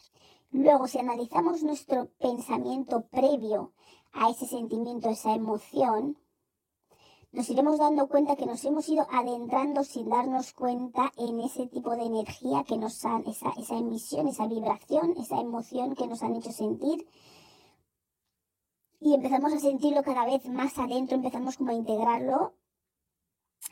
Luego, 0.52 0.88
si 0.88 0.98
analizamos 0.98 1.62
nuestro 1.62 2.08
pensamiento 2.18 3.02
previo 3.06 3.72
a 4.12 4.30
ese 4.30 4.46
sentimiento, 4.46 5.08
esa 5.08 5.32
emoción, 5.32 6.18
nos 7.32 7.48
iremos 7.48 7.78
dando 7.78 8.08
cuenta 8.08 8.34
que 8.34 8.46
nos 8.46 8.64
hemos 8.64 8.88
ido 8.88 9.06
adentrando 9.12 9.84
sin 9.84 10.08
darnos 10.08 10.52
cuenta 10.52 11.12
en 11.16 11.38
ese 11.40 11.68
tipo 11.68 11.94
de 11.94 12.02
energía 12.02 12.64
que 12.64 12.76
nos 12.76 13.04
han, 13.04 13.24
esa, 13.28 13.50
esa 13.50 13.76
emisión, 13.76 14.26
esa 14.26 14.48
vibración, 14.48 15.14
esa 15.16 15.40
emoción 15.40 15.94
que 15.94 16.08
nos 16.08 16.24
han 16.24 16.34
hecho 16.34 16.50
sentir. 16.50 17.06
Y 18.98 19.14
empezamos 19.14 19.52
a 19.52 19.60
sentirlo 19.60 20.02
cada 20.02 20.24
vez 20.24 20.44
más 20.48 20.76
adentro, 20.78 21.14
empezamos 21.14 21.56
como 21.56 21.70
a 21.70 21.74
integrarlo 21.74 22.54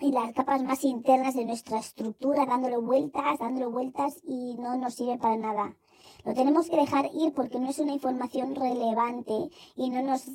en 0.01 0.15
las 0.15 0.33
capas 0.33 0.63
más 0.63 0.85
internas 0.85 1.35
de 1.35 1.45
nuestra 1.45 1.81
estructura, 1.81 2.47
dándole 2.47 2.77
vueltas, 2.77 3.41
dándole 3.41 3.67
vueltas 3.67 4.21
y 4.23 4.55
no 4.55 4.77
nos 4.77 4.95
sirve 4.95 5.19
para 5.19 5.37
nada. 5.37 5.77
Lo 6.25 6.35
tenemos 6.35 6.69
que 6.69 6.77
dejar 6.77 7.07
ir 7.15 7.33
porque 7.35 7.59
no 7.59 7.69
es 7.71 7.79
una 7.79 7.93
información 7.93 8.55
relevante 8.55 9.51
y 9.77 9.91
no 9.91 10.03
nos, 10.03 10.27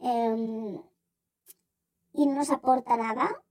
em, 0.00 0.80
y 2.12 2.26
no 2.26 2.34
nos 2.34 2.50
aporta 2.50 2.96
nada. 2.96 3.42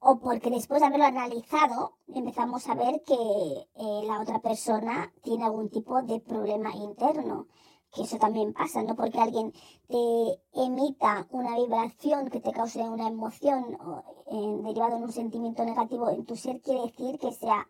O 0.00 0.18
porque 0.18 0.50
después 0.50 0.80
de 0.80 0.86
haberlo 0.86 1.06
analizado 1.06 1.98
empezamos 2.08 2.68
a 2.68 2.74
ver 2.74 3.02
que 3.06 3.14
eh, 3.14 4.02
la 4.06 4.20
otra 4.20 4.40
persona 4.40 5.12
tiene 5.22 5.44
algún 5.44 5.70
tipo 5.70 6.02
de 6.02 6.20
problema 6.20 6.70
interno 6.74 7.46
que 7.94 8.02
eso 8.02 8.18
también 8.18 8.52
pasa, 8.52 8.82
no 8.82 8.96
porque 8.96 9.20
alguien 9.20 9.52
te 9.86 10.42
emita 10.52 11.26
una 11.30 11.56
vibración 11.56 12.28
que 12.28 12.40
te 12.40 12.52
cause 12.52 12.80
una 12.82 13.06
emoción 13.08 13.78
eh, 14.26 14.62
derivado 14.64 14.96
en 14.96 15.04
un 15.04 15.12
sentimiento 15.12 15.64
negativo 15.64 16.10
en 16.10 16.24
tu 16.24 16.34
ser, 16.34 16.60
quiere 16.60 16.82
decir 16.82 17.18
que 17.18 17.32
sea 17.32 17.68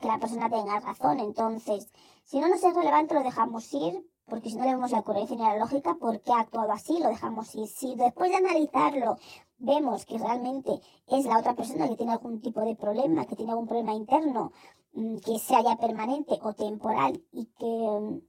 que 0.00 0.08
la 0.08 0.18
persona 0.18 0.50
tenga 0.50 0.80
razón. 0.80 1.20
Entonces, 1.20 1.88
si 2.24 2.40
no 2.40 2.48
nos 2.48 2.62
es 2.62 2.74
relevante, 2.74 3.14
lo 3.14 3.22
dejamos 3.22 3.72
ir, 3.74 4.06
porque 4.26 4.50
si 4.50 4.56
no 4.56 4.64
le 4.64 4.74
vemos 4.74 4.90
la 4.90 5.02
coherencia 5.02 5.36
ni 5.36 5.42
la 5.42 5.58
lógica, 5.58 5.94
¿por 5.94 6.20
qué 6.20 6.32
ha 6.32 6.40
actuado 6.40 6.72
así? 6.72 6.98
Lo 6.98 7.08
dejamos 7.08 7.54
ir. 7.54 7.66
Si 7.66 7.94
después 7.96 8.30
de 8.30 8.36
analizarlo 8.36 9.16
vemos 9.58 10.04
que 10.06 10.18
realmente 10.18 10.80
es 11.06 11.24
la 11.24 11.38
otra 11.38 11.54
persona 11.54 11.88
que 11.88 11.96
tiene 11.96 12.12
algún 12.12 12.40
tipo 12.40 12.60
de 12.62 12.74
problema, 12.76 13.26
que 13.26 13.36
tiene 13.36 13.52
algún 13.52 13.66
problema 13.66 13.94
interno, 13.94 14.52
mm, 14.94 15.16
que 15.18 15.38
sea 15.38 15.62
ya 15.62 15.76
permanente 15.76 16.38
o 16.42 16.52
temporal 16.54 17.22
y 17.32 17.46
que 17.46 18.22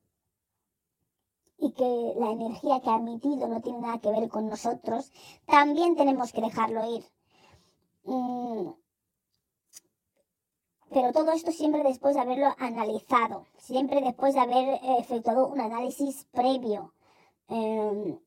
y 1.58 1.72
que 1.72 2.14
la 2.20 2.32
energía 2.32 2.82
que 2.82 2.90
ha 2.90 2.98
emitido 2.98 3.48
no 3.48 3.62
tiene 3.62 3.80
nada 3.80 4.00
que 4.00 4.12
ver 4.12 4.28
con 4.28 4.50
nosotros, 4.50 5.12
también 5.46 5.96
tenemos 5.96 6.34
que 6.34 6.42
dejarlo 6.42 6.82
ir. 6.94 7.06
Pero 10.94 11.12
todo 11.12 11.32
esto 11.32 11.52
siempre 11.52 11.84
después 11.84 12.16
de 12.16 12.22
haberlo 12.22 12.54
analizado, 12.60 13.48
siempre 13.58 14.00
después 14.02 14.36
de 14.36 14.42
haber 14.42 14.68
eh, 14.76 14.98
efectuado 15.00 15.48
un 15.48 15.60
análisis 15.60 16.26
previo. 16.32 16.94
Em, 17.48 18.20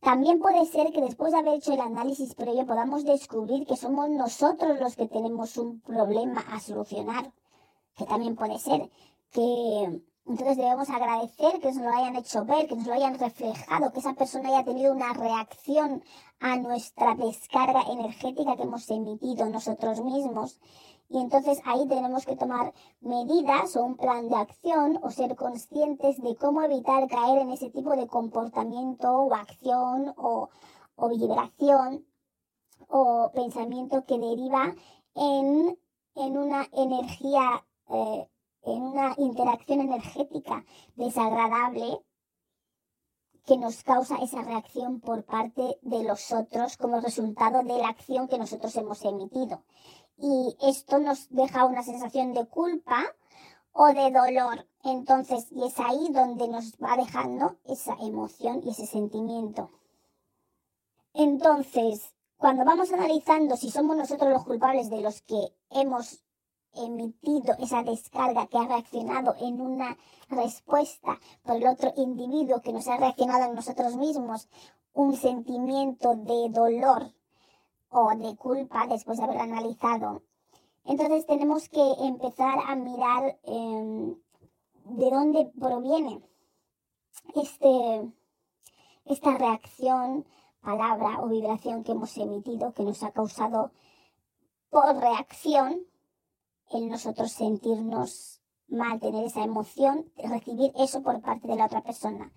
también 0.00 0.40
puede 0.40 0.64
ser 0.66 0.90
que 0.92 1.02
después 1.02 1.32
de 1.32 1.38
haber 1.38 1.54
hecho 1.54 1.72
el 1.74 1.80
análisis 1.80 2.34
previo 2.34 2.66
podamos 2.66 3.04
descubrir 3.04 3.66
que 3.66 3.76
somos 3.76 4.08
nosotros 4.08 4.80
los 4.80 4.96
que 4.96 5.06
tenemos 5.06 5.56
un 5.58 5.80
problema 5.80 6.40
a 6.50 6.60
solucionar, 6.60 7.32
que 7.96 8.06
también 8.06 8.36
puede 8.36 8.58
ser 8.58 8.90
que 9.30 10.02
entonces 10.26 10.56
debemos 10.56 10.88
agradecer 10.88 11.60
que 11.60 11.72
nos 11.72 11.76
lo 11.76 11.90
hayan 11.90 12.16
hecho 12.16 12.46
ver, 12.46 12.66
que 12.66 12.76
nos 12.76 12.86
lo 12.86 12.94
hayan 12.94 13.18
reflejado, 13.18 13.92
que 13.92 13.98
esa 13.98 14.14
persona 14.14 14.48
haya 14.48 14.64
tenido 14.64 14.92
una 14.92 15.12
reacción 15.12 16.02
a 16.40 16.56
nuestra 16.56 17.14
descarga 17.14 17.82
energética 17.90 18.56
que 18.56 18.62
hemos 18.62 18.88
emitido 18.90 19.44
nosotros 19.50 20.00
mismos 20.02 20.60
y 21.08 21.18
entonces 21.18 21.60
ahí 21.64 21.86
tenemos 21.86 22.24
que 22.24 22.36
tomar 22.36 22.72
medidas 23.00 23.76
o 23.76 23.84
un 23.84 23.96
plan 23.96 24.28
de 24.28 24.36
acción 24.36 24.98
o 25.02 25.10
ser 25.10 25.36
conscientes 25.36 26.20
de 26.20 26.34
cómo 26.36 26.62
evitar 26.62 27.06
caer 27.08 27.38
en 27.38 27.50
ese 27.50 27.70
tipo 27.70 27.94
de 27.94 28.06
comportamiento 28.06 29.10
o 29.10 29.34
acción 29.34 30.14
o, 30.16 30.48
vibración 31.08 32.06
o 32.88 33.30
pensamiento 33.34 34.04
que 34.06 34.18
deriva 34.18 34.74
en, 35.14 35.76
una 36.14 36.66
energía, 36.72 37.64
eh, 37.90 38.28
en 38.62 38.82
una 38.82 39.14
interacción 39.18 39.80
energética 39.80 40.64
desagradable 40.96 42.00
que 43.44 43.58
nos 43.58 43.82
causa 43.82 44.16
esa 44.22 44.42
reacción 44.42 45.00
por 45.00 45.24
parte 45.24 45.78
de 45.82 46.02
los 46.02 46.32
otros 46.32 46.78
como 46.78 47.00
resultado 47.00 47.62
de 47.62 47.78
la 47.78 47.88
acción 47.88 48.26
que 48.26 48.38
nosotros 48.38 48.74
hemos 48.76 49.04
emitido 49.04 49.62
y 50.16 50.56
esto 50.62 50.98
nos 50.98 51.28
deja 51.30 51.64
una 51.64 51.82
sensación 51.82 52.32
de 52.34 52.46
culpa 52.46 53.04
o 53.72 53.86
de 53.86 54.10
dolor. 54.10 54.66
Entonces, 54.84 55.46
y 55.50 55.64
es 55.64 55.78
ahí 55.80 56.08
donde 56.12 56.48
nos 56.48 56.72
va 56.74 56.96
dejando 56.96 57.56
esa 57.64 57.94
emoción 58.00 58.62
y 58.64 58.70
ese 58.70 58.86
sentimiento. 58.86 59.70
Entonces, 61.12 62.14
cuando 62.36 62.64
vamos 62.64 62.92
analizando 62.92 63.56
si 63.56 63.70
somos 63.70 63.96
nosotros 63.96 64.30
los 64.30 64.44
culpables 64.44 64.90
de 64.90 65.00
los 65.00 65.22
que 65.22 65.54
hemos 65.70 66.24
emitido 66.74 67.54
esa 67.58 67.82
descarga, 67.82 68.46
que 68.46 68.58
ha 68.58 68.66
reaccionado 68.66 69.34
en 69.40 69.60
una 69.60 69.96
respuesta 70.28 71.18
por 71.42 71.56
el 71.56 71.66
otro 71.68 71.92
individuo 71.96 72.60
que 72.60 72.72
nos 72.72 72.88
ha 72.88 72.96
reaccionado 72.96 73.44
en 73.44 73.54
nosotros 73.54 73.96
mismos, 73.96 74.48
un 74.92 75.16
sentimiento 75.16 76.14
de 76.16 76.48
dolor 76.50 77.12
o 77.94 78.14
de 78.16 78.36
culpa 78.36 78.86
después 78.88 79.18
de 79.18 79.24
haber 79.24 79.38
analizado. 79.38 80.22
Entonces 80.84 81.24
tenemos 81.26 81.68
que 81.68 81.82
empezar 82.00 82.58
a 82.66 82.74
mirar 82.74 83.38
em, 83.44 84.16
de 84.84 85.10
dónde 85.10 85.50
proviene 85.58 86.20
este, 87.36 88.12
esta 89.06 89.38
reacción, 89.38 90.26
palabra 90.60 91.22
o 91.22 91.28
vibración 91.28 91.84
que 91.84 91.92
hemos 91.92 92.16
emitido, 92.18 92.72
que 92.72 92.82
nos 92.82 93.02
ha 93.02 93.12
causado 93.12 93.70
por 94.70 94.96
reacción 94.96 95.86
el 96.70 96.88
nosotros 96.88 97.30
sentirnos 97.30 98.42
mal, 98.66 98.98
tener 98.98 99.24
esa 99.24 99.44
emoción, 99.44 100.10
recibir 100.16 100.72
eso 100.76 101.02
por 101.02 101.20
parte 101.20 101.46
de 101.46 101.56
la 101.56 101.66
otra 101.66 101.82
persona. 101.82 102.32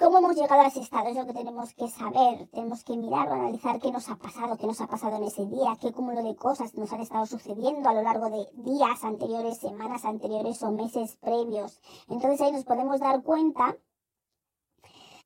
¿Cómo 0.00 0.16
hemos 0.16 0.34
llegado 0.34 0.62
a 0.62 0.68
ese 0.68 0.80
estado? 0.80 1.08
Es 1.08 1.16
lo 1.16 1.26
que 1.26 1.34
tenemos 1.34 1.74
que 1.74 1.86
saber, 1.86 2.48
tenemos 2.52 2.84
que 2.84 2.96
mirar 2.96 3.28
o 3.28 3.34
analizar 3.34 3.78
qué 3.78 3.92
nos 3.92 4.08
ha 4.08 4.16
pasado, 4.16 4.56
qué 4.56 4.66
nos 4.66 4.80
ha 4.80 4.86
pasado 4.86 5.16
en 5.16 5.24
ese 5.24 5.44
día, 5.44 5.76
qué 5.78 5.92
cúmulo 5.92 6.22
de 6.22 6.34
cosas 6.36 6.74
nos 6.74 6.90
han 6.94 7.02
estado 7.02 7.26
sucediendo 7.26 7.86
a 7.86 7.92
lo 7.92 8.00
largo 8.00 8.30
de 8.30 8.48
días 8.54 9.04
anteriores, 9.04 9.58
semanas 9.58 10.06
anteriores 10.06 10.62
o 10.62 10.72
meses 10.72 11.16
previos. 11.16 11.82
Entonces 12.08 12.40
ahí 12.40 12.50
nos 12.50 12.64
podemos 12.64 12.98
dar 12.98 13.22
cuenta 13.22 13.76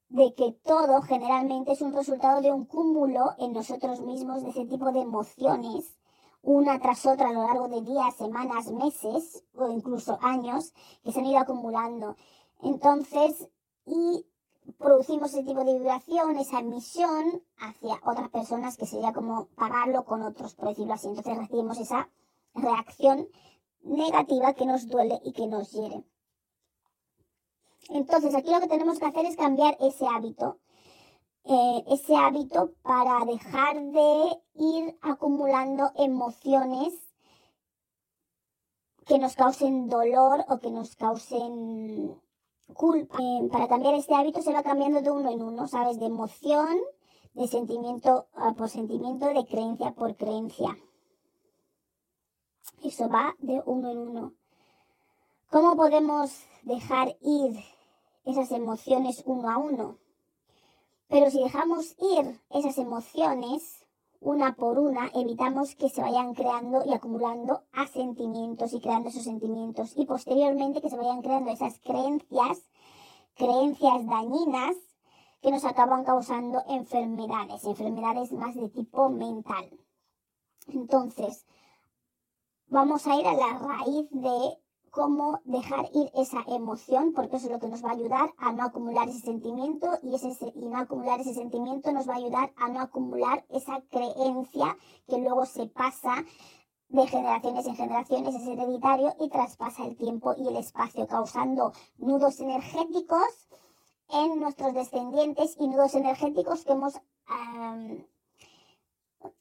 de 0.08 0.34
que 0.34 0.58
todo 0.64 1.02
generalmente 1.02 1.70
es 1.70 1.80
un 1.80 1.92
resultado 1.92 2.40
de 2.40 2.50
un 2.50 2.64
cúmulo 2.64 3.36
en 3.38 3.52
nosotros 3.52 4.00
mismos 4.00 4.42
de 4.42 4.50
ese 4.50 4.66
tipo 4.66 4.90
de 4.90 5.02
emociones, 5.02 5.96
una 6.42 6.80
tras 6.80 7.06
otra 7.06 7.28
a 7.28 7.32
lo 7.32 7.44
largo 7.44 7.68
de 7.68 7.80
días, 7.80 8.16
semanas, 8.16 8.72
meses 8.72 9.44
o 9.54 9.70
incluso 9.70 10.18
años 10.20 10.74
que 11.04 11.12
se 11.12 11.20
han 11.20 11.26
ido 11.26 11.38
acumulando. 11.38 12.16
Entonces, 12.60 13.48
y 13.86 14.26
producimos 14.78 15.32
ese 15.32 15.44
tipo 15.44 15.64
de 15.64 15.74
vibración, 15.74 16.36
esa 16.38 16.60
emisión 16.60 17.42
hacia 17.58 18.00
otras 18.04 18.30
personas 18.30 18.76
que 18.76 18.86
sería 18.86 19.12
como 19.12 19.46
pagarlo 19.56 20.04
con 20.04 20.22
otros, 20.22 20.54
por 20.54 20.68
decirlo 20.68 20.94
así. 20.94 21.08
Entonces 21.08 21.36
recibimos 21.36 21.78
esa 21.78 22.08
reacción 22.54 23.28
negativa 23.82 24.54
que 24.54 24.66
nos 24.66 24.88
duele 24.88 25.20
y 25.24 25.32
que 25.32 25.46
nos 25.46 25.70
hiere. 25.72 26.04
Entonces 27.90 28.34
aquí 28.34 28.50
lo 28.50 28.60
que 28.60 28.68
tenemos 28.68 28.98
que 28.98 29.06
hacer 29.06 29.26
es 29.26 29.36
cambiar 29.36 29.76
ese 29.80 30.06
hábito. 30.06 30.58
Eh, 31.44 31.84
ese 31.88 32.16
hábito 32.16 32.72
para 32.82 33.22
dejar 33.26 33.78
de 33.78 34.42
ir 34.54 34.98
acumulando 35.02 35.90
emociones 35.96 36.94
que 39.04 39.18
nos 39.18 39.36
causen 39.36 39.90
dolor 39.90 40.44
o 40.48 40.58
que 40.58 40.70
nos 40.70 40.96
causen. 40.96 42.18
Eh, 42.68 43.48
para 43.52 43.68
cambiar 43.68 43.94
este 43.94 44.14
hábito 44.14 44.40
se 44.42 44.52
va 44.52 44.62
cambiando 44.62 45.02
de 45.02 45.10
uno 45.10 45.30
en 45.30 45.42
uno, 45.42 45.68
¿sabes? 45.68 45.98
De 45.98 46.06
emoción, 46.06 46.78
de 47.34 47.46
sentimiento 47.46 48.26
ah, 48.34 48.54
por 48.56 48.68
sentimiento, 48.68 49.26
de 49.26 49.44
creencia 49.46 49.92
por 49.92 50.16
creencia. 50.16 50.76
Eso 52.82 53.08
va 53.08 53.34
de 53.38 53.62
uno 53.66 53.90
en 53.90 53.98
uno. 53.98 54.32
¿Cómo 55.50 55.76
podemos 55.76 56.44
dejar 56.62 57.16
ir 57.20 57.62
esas 58.24 58.50
emociones 58.50 59.22
uno 59.26 59.50
a 59.50 59.58
uno? 59.58 59.98
Pero 61.08 61.30
si 61.30 61.42
dejamos 61.42 61.94
ir 62.00 62.40
esas 62.50 62.78
emociones, 62.78 63.83
una 64.24 64.54
por 64.54 64.78
una, 64.78 65.10
evitamos 65.14 65.76
que 65.76 65.90
se 65.90 66.00
vayan 66.00 66.32
creando 66.32 66.82
y 66.86 66.94
acumulando 66.94 67.64
a 67.72 67.86
sentimientos 67.86 68.72
y 68.72 68.80
creando 68.80 69.10
esos 69.10 69.22
sentimientos 69.22 69.92
y 69.96 70.06
posteriormente 70.06 70.80
que 70.80 70.88
se 70.88 70.96
vayan 70.96 71.20
creando 71.20 71.50
esas 71.50 71.78
creencias, 71.80 72.62
creencias 73.34 74.06
dañinas 74.06 74.76
que 75.42 75.50
nos 75.50 75.66
acaban 75.66 76.04
causando 76.04 76.62
enfermedades, 76.68 77.64
enfermedades 77.64 78.32
más 78.32 78.54
de 78.54 78.70
tipo 78.70 79.10
mental. 79.10 79.78
Entonces, 80.68 81.44
vamos 82.68 83.06
a 83.06 83.16
ir 83.16 83.26
a 83.26 83.34
la 83.34 83.58
raíz 83.58 84.08
de 84.10 84.58
cómo 84.94 85.40
dejar 85.44 85.90
ir 85.92 86.08
esa 86.14 86.44
emoción, 86.46 87.12
porque 87.12 87.36
eso 87.36 87.46
es 87.46 87.52
lo 87.52 87.58
que 87.58 87.66
nos 87.66 87.84
va 87.84 87.90
a 87.90 87.94
ayudar 87.94 88.32
a 88.38 88.52
no 88.52 88.62
acumular 88.62 89.08
ese 89.08 89.20
sentimiento 89.20 89.98
y, 90.02 90.14
ese, 90.14 90.52
y 90.54 90.66
no 90.66 90.78
acumular 90.78 91.20
ese 91.20 91.34
sentimiento 91.34 91.90
nos 91.90 92.08
va 92.08 92.14
a 92.14 92.18
ayudar 92.18 92.52
a 92.56 92.68
no 92.68 92.80
acumular 92.80 93.44
esa 93.50 93.82
creencia 93.90 94.76
que 95.08 95.18
luego 95.18 95.46
se 95.46 95.66
pasa 95.66 96.24
de 96.88 97.06
generaciones 97.08 97.66
en 97.66 97.74
generaciones, 97.74 98.34
es 98.36 98.46
hereditario 98.46 99.12
y 99.18 99.28
traspasa 99.30 99.84
el 99.84 99.96
tiempo 99.96 100.32
y 100.36 100.46
el 100.46 100.56
espacio, 100.56 101.08
causando 101.08 101.72
nudos 101.96 102.38
energéticos 102.38 103.48
en 104.10 104.38
nuestros 104.38 104.74
descendientes 104.74 105.56
y 105.58 105.66
nudos 105.66 105.96
energéticos 105.96 106.64
que 106.64 106.72
hemos 106.72 107.00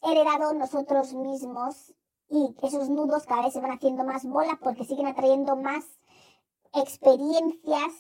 heredado 0.02 0.54
nosotros 0.56 1.14
mismos 1.14 1.94
y 2.34 2.56
esos 2.64 2.90
nudos 2.90 3.26
cada 3.28 3.44
vez 3.44 3.54
se 3.54 3.62
van 3.62 3.72
haciendo 3.72 4.04
más 4.04 4.26
bolas 4.26 4.58
porque 4.60 4.86
siguen 4.86 5.06
atrayendo 5.06 5.56
más 5.56 5.86
experiencias, 6.74 7.94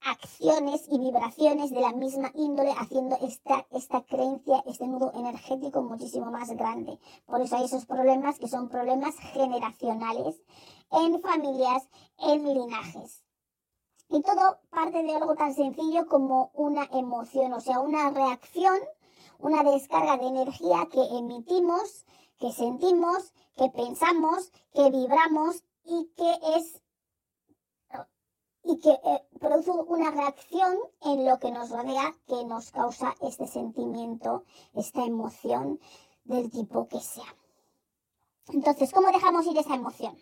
acciones 0.00 0.86
y 0.90 0.98
vibraciones 0.98 1.70
de 1.70 1.80
la 1.80 1.92
misma 1.92 2.30
índole, 2.34 2.72
haciendo 2.78 3.16
esta, 3.20 3.66
esta 3.72 4.02
creencia, 4.04 4.62
este 4.66 4.86
nudo 4.86 5.12
energético 5.14 5.82
muchísimo 5.82 6.30
más 6.30 6.50
grande. 6.50 6.98
Por 7.26 7.42
eso 7.42 7.56
hay 7.56 7.64
esos 7.64 7.84
problemas 7.84 8.38
que 8.38 8.48
son 8.48 8.68
problemas 8.68 9.14
generacionales 9.18 10.42
en 10.90 11.20
familias, 11.20 11.88
en 12.18 12.42
linajes. 12.42 13.22
Y 14.08 14.22
todo 14.22 14.60
parte 14.70 15.02
de 15.02 15.14
algo 15.14 15.34
tan 15.34 15.52
sencillo 15.54 16.06
como 16.06 16.50
una 16.54 16.84
emoción, 16.92 17.52
o 17.52 17.60
sea, 17.60 17.80
una 17.80 18.10
reacción, 18.10 18.78
una 19.38 19.62
descarga 19.62 20.16
de 20.16 20.26
energía 20.26 20.88
que 20.90 21.02
emitimos 21.18 22.06
que 22.38 22.52
sentimos, 22.52 23.32
que 23.56 23.68
pensamos, 23.70 24.52
que 24.72 24.90
vibramos 24.90 25.64
y 25.84 26.06
que 26.16 26.38
es 26.56 26.82
y 28.68 28.78
que 28.80 28.90
eh, 28.90 29.22
produce 29.38 29.70
una 29.70 30.10
reacción 30.10 30.76
en 31.02 31.24
lo 31.24 31.38
que 31.38 31.52
nos 31.52 31.70
rodea 31.70 32.16
que 32.26 32.44
nos 32.44 32.72
causa 32.72 33.14
este 33.20 33.46
sentimiento, 33.46 34.42
esta 34.74 35.04
emoción 35.04 35.78
del 36.24 36.50
tipo 36.50 36.88
que 36.88 36.98
sea. 36.98 37.32
Entonces, 38.48 38.92
¿cómo 38.92 39.12
dejamos 39.12 39.46
ir 39.46 39.56
esa 39.56 39.76
emoción? 39.76 40.18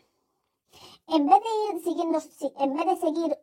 En 1.09 1.27
vez 1.27 1.41
de 1.41 1.77
ir 1.77 1.85
siguiendo, 1.85 2.19
en 2.59 2.75
vez 2.75 2.87
de 2.87 2.97
seguir 2.97 3.39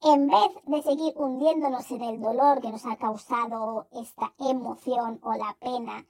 en 0.00 0.28
vez 0.28 0.52
de 0.64 0.82
seguir 0.82 1.12
hundiéndonos 1.16 1.90
en 1.90 2.02
el 2.02 2.20
dolor 2.20 2.60
que 2.60 2.70
nos 2.70 2.86
ha 2.86 2.96
causado 2.96 3.88
esta 3.90 4.32
emoción 4.38 5.18
o 5.22 5.32
la 5.32 5.56
pena, 5.58 6.06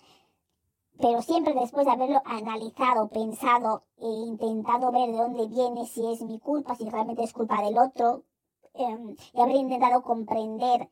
pero 1.01 1.23
siempre 1.23 1.55
después 1.55 1.87
de 1.87 1.93
haberlo 1.93 2.21
analizado, 2.25 3.09
pensado 3.09 3.85
e 3.99 4.07
intentado 4.07 4.91
ver 4.91 5.11
de 5.11 5.19
dónde 5.19 5.47
viene, 5.47 5.87
si 5.87 6.05
es 6.11 6.23
mi 6.23 6.39
culpa, 6.41 6.75
si 6.75 6.89
realmente 6.89 7.23
es 7.23 7.33
culpa 7.33 7.63
del 7.63 7.79
otro, 7.79 8.25
em, 8.75 9.17
y 9.33 9.41
haber 9.41 9.57
intentado 9.57 10.03
comprender 10.03 10.89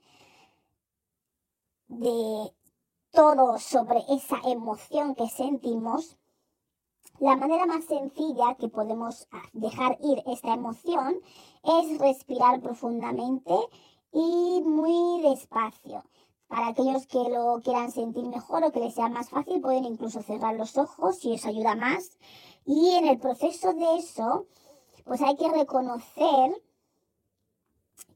de 1.89 2.53
todo 3.11 3.59
sobre 3.59 4.05
esa 4.09 4.39
emoción 4.45 5.15
que 5.15 5.29
sentimos, 5.29 6.17
la 7.19 7.37
manera 7.37 7.67
más 7.67 7.85
sencilla 7.87 8.57
que 8.57 8.69
podemos 8.69 9.27
dejar 9.55 9.97
ir 10.03 10.23
esta 10.27 10.53
emoción 10.53 11.17
es 11.63 11.99
respirar 11.99 12.61
profundamente 12.61 13.55
y 14.13 14.63
muy 14.63 15.23
despacio. 15.23 16.05
Para 16.49 16.69
aquellos 16.69 17.07
que 17.07 17.19
lo 17.19 17.61
quieran 17.63 17.91
sentir 17.91 18.25
mejor 18.25 18.65
o 18.65 18.73
que 18.73 18.81
les 18.81 18.95
sea 18.95 19.09
más 19.09 19.31
fácil, 19.31 19.61
pueden 19.61 19.85
incluso 19.85 20.23
cerrar 20.23 20.55
los 20.55 20.77
ojos 20.79 21.19
si 21.19 21.35
eso 21.35 21.49
ayuda 21.49 21.75
más. 21.75 22.19
Y 22.65 22.91
en 22.91 23.07
el 23.07 23.19
proceso 23.19 23.73
de 23.73 23.97
eso, 23.97 24.47
pues 25.05 25.23
hay 25.23 25.37
que 25.37 25.49
reconocer 25.49 26.63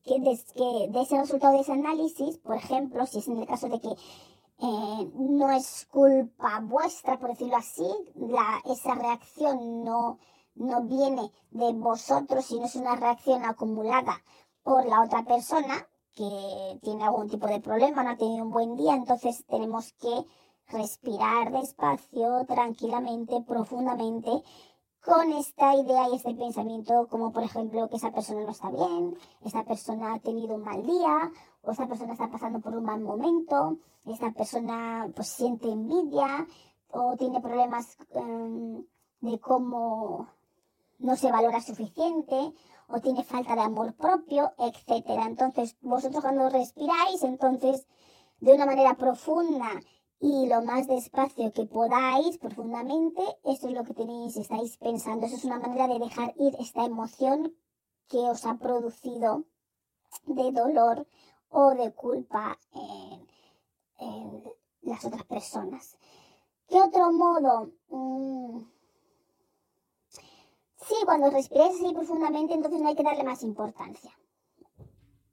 que, 0.05 0.19
de 0.21 1.01
ese 1.01 1.19
resultado 1.19 1.55
de 1.55 1.61
ese 1.61 1.73
análisis, 1.73 2.39
por 2.39 2.57
ejemplo, 2.57 3.07
si 3.07 3.19
es 3.19 3.29
en 3.29 3.39
el 3.39 3.47
caso 3.47 3.69
de 3.69 3.81
que 3.81 3.89
eh, 3.89 5.11
no 5.15 5.51
es 5.51 5.87
culpa 5.91 6.61
vuestra, 6.61 7.19
por 7.19 7.31
decirlo 7.31 7.57
así, 7.57 7.87
la, 8.15 8.63
esa 8.67 8.95
reacción 8.95 9.85
no, 9.85 10.19
no 10.55 10.83
viene 10.83 11.31
de 11.51 11.73
vosotros, 11.73 12.45
sino 12.45 12.67
es 12.67 12.75
una 12.77 12.97
reacción 12.97 13.45
acumulada 13.45 14.23
por 14.63 14.85
la 14.87 15.03
otra 15.03 15.25
persona, 15.25 15.89
que 16.15 16.79
tiene 16.83 17.05
algún 17.05 17.29
tipo 17.29 17.47
de 17.47 17.61
problema, 17.61 18.03
no 18.03 18.11
ha 18.11 18.17
tenido 18.17 18.45
un 18.45 18.51
buen 18.51 18.77
día, 18.77 18.95
entonces 18.95 19.45
tenemos 19.47 19.93
que 19.95 20.25
respirar 20.69 21.53
despacio, 21.53 22.45
tranquilamente, 22.47 23.43
profundamente, 23.47 24.31
con 25.05 25.33
esta 25.33 25.75
idea 25.75 26.09
y 26.09 26.17
este 26.17 26.35
pensamiento, 26.35 27.09
como 27.09 27.33
por 27.33 27.43
ejemplo 27.43 27.89
que 27.89 27.97
esa 27.97 28.13
persona 28.13 28.43
no 28.43 28.51
está 28.51 28.71
bien, 28.71 29.17
esta 29.43 29.65
persona 29.65 30.15
ha 30.15 30.19
tenido 30.19 30.55
un 30.55 30.63
mal 30.63 30.85
día, 30.85 31.33
o 31.63 31.71
esta 31.71 31.87
persona 31.87 32.13
está 32.13 32.31
pasando 32.31 32.61
por 32.61 32.77
un 32.77 32.85
mal 32.85 33.01
momento, 33.01 33.79
esta 34.05 34.31
persona 34.33 35.11
pues 35.15 35.29
siente 35.29 35.69
envidia, 35.71 36.47
o 36.93 37.17
tiene 37.17 37.41
problemas 37.41 37.97
em, 38.15 38.85
de 39.21 39.39
cómo 39.39 40.29
no 40.99 41.17
se 41.17 41.33
valora 41.33 41.61
suficiente 41.61 42.53
o 42.93 43.01
tiene 43.01 43.25
falta 43.25 43.55
de 43.55 43.63
amor 43.63 43.95
propio, 43.95 44.53
etcétera. 44.59 45.25
Entonces, 45.27 45.77
vosotros 45.81 46.23
cuando 46.23 46.49
respiráis, 46.49 47.23
entonces, 47.23 47.87
de 48.41 48.55
una 48.55 48.67
manera 48.67 48.95
profunda 48.95 49.81
y 50.21 50.47
lo 50.49 50.63
más 50.63 50.87
despacio 50.87 51.53
que 51.53 51.67
podáis, 51.67 52.39
profundamente, 52.39 53.23
esto 53.45 53.69
es 53.69 53.75
lo 53.75 53.85
que 53.85 53.95
tenéis, 53.95 54.37
estáis 54.37 54.77
pensando. 54.77 55.27
Eso 55.27 55.37
es 55.37 55.45
una 55.45 55.59
manera 55.59 55.89
de 55.89 55.99
dejar 55.99 56.35
ir 56.39 56.55
esta 56.59 56.85
emoción 56.85 57.55
que 58.09 58.19
os 58.19 58.45
ha 58.45 58.59
producido 58.59 59.45
de 60.27 60.53
dolor 60.53 61.07
o 61.49 61.75
de 61.75 61.93
culpa 61.93 62.59
en, 62.73 63.29
las 64.83 65.05
otras 65.05 65.25
personas. 65.25 65.97
¿Qué 66.67 66.81
otro 66.81 67.13
modo? 67.13 67.73
Mm, 67.91 68.63
Sí, 70.87 70.95
cuando 71.05 71.31
respiráis 71.31 71.75
así 71.75 71.93
profundamente, 71.95 72.55
entonces 72.55 72.81
no 72.81 72.89
hay 72.89 72.97
que 72.97 73.03
darle 73.03 73.25
más 73.25 73.43
importancia 73.43 74.11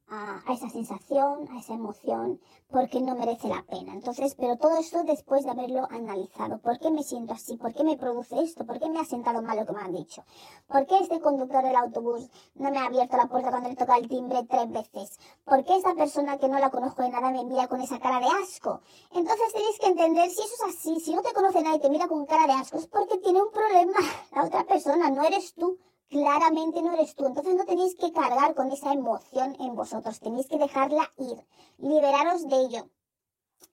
a, 0.09 0.41
esa 0.53 0.69
sensación, 0.69 1.47
a 1.51 1.59
esa 1.59 1.73
emoción, 1.73 2.39
porque 2.69 3.01
no 3.01 3.15
merece 3.15 3.47
la 3.47 3.63
pena. 3.63 3.93
Entonces, 3.93 4.35
pero 4.35 4.57
todo 4.57 4.77
eso 4.77 5.03
después 5.03 5.43
de 5.43 5.51
haberlo 5.51 5.87
analizado. 5.89 6.59
¿Por 6.59 6.79
qué 6.79 6.91
me 6.91 7.03
siento 7.03 7.33
así? 7.33 7.57
¿Por 7.57 7.73
qué 7.73 7.83
me 7.83 7.97
produce 7.97 8.41
esto? 8.41 8.65
¿Por 8.65 8.79
qué 8.79 8.89
me 8.89 8.99
ha 8.99 9.05
sentado 9.05 9.41
mal 9.41 9.57
lo 9.57 9.65
que 9.65 9.73
me 9.73 9.81
han 9.81 9.93
dicho? 9.93 10.23
¿Por 10.67 10.85
qué 10.85 10.99
este 10.99 11.19
conductor 11.19 11.63
del 11.63 11.75
autobús 11.75 12.29
no 12.55 12.71
me 12.71 12.77
ha 12.77 12.85
abierto 12.85 13.17
la 13.17 13.27
puerta 13.27 13.49
cuando 13.49 13.69
le 13.69 13.75
toca 13.75 13.97
el 13.97 14.07
timbre 14.07 14.43
tres 14.49 14.71
veces? 14.71 15.19
¿Por 15.43 15.63
qué 15.65 15.75
esta 15.75 15.93
persona 15.95 16.37
que 16.37 16.47
no 16.47 16.59
la 16.59 16.69
conozco 16.69 17.03
de 17.03 17.09
nada 17.09 17.31
me 17.31 17.43
mira 17.43 17.67
con 17.67 17.81
esa 17.81 17.99
cara 17.99 18.19
de 18.19 18.27
asco? 18.43 18.81
Entonces 19.11 19.53
tenéis 19.53 19.79
que 19.79 19.87
entender 19.87 20.29
si 20.29 20.41
eso 20.41 20.53
es 20.67 20.75
así, 20.75 20.99
si 20.99 21.13
no 21.13 21.21
te 21.21 21.33
conoce 21.33 21.61
nadie 21.61 21.77
y 21.77 21.81
te 21.81 21.89
mira 21.89 22.07
con 22.07 22.25
cara 22.25 22.47
de 22.47 22.53
asco, 22.53 22.77
es 22.77 22.87
porque 22.87 23.17
tiene 23.17 23.41
un 23.41 23.51
problema 23.51 23.97
la 24.31 24.45
otra 24.45 24.63
persona, 24.65 25.09
no 25.09 25.23
eres 25.23 25.53
tú 25.53 25.77
claramente 26.09 26.81
no 26.81 26.93
eres 26.93 27.15
tú. 27.15 27.25
Entonces 27.25 27.55
no 27.55 27.65
tenéis 27.65 27.95
que 27.95 28.11
cargar 28.11 28.55
con 28.55 28.71
esa 28.71 28.93
emoción 28.93 29.55
en 29.59 29.75
vosotros, 29.75 30.19
tenéis 30.19 30.47
que 30.47 30.57
dejarla 30.57 31.11
ir, 31.17 31.45
liberaros 31.77 32.47
de 32.47 32.59
ello. 32.61 32.89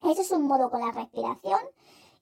Ese 0.02 0.22
es 0.22 0.30
un 0.32 0.46
modo 0.46 0.70
con 0.70 0.80
la 0.80 0.92
respiración 0.92 1.60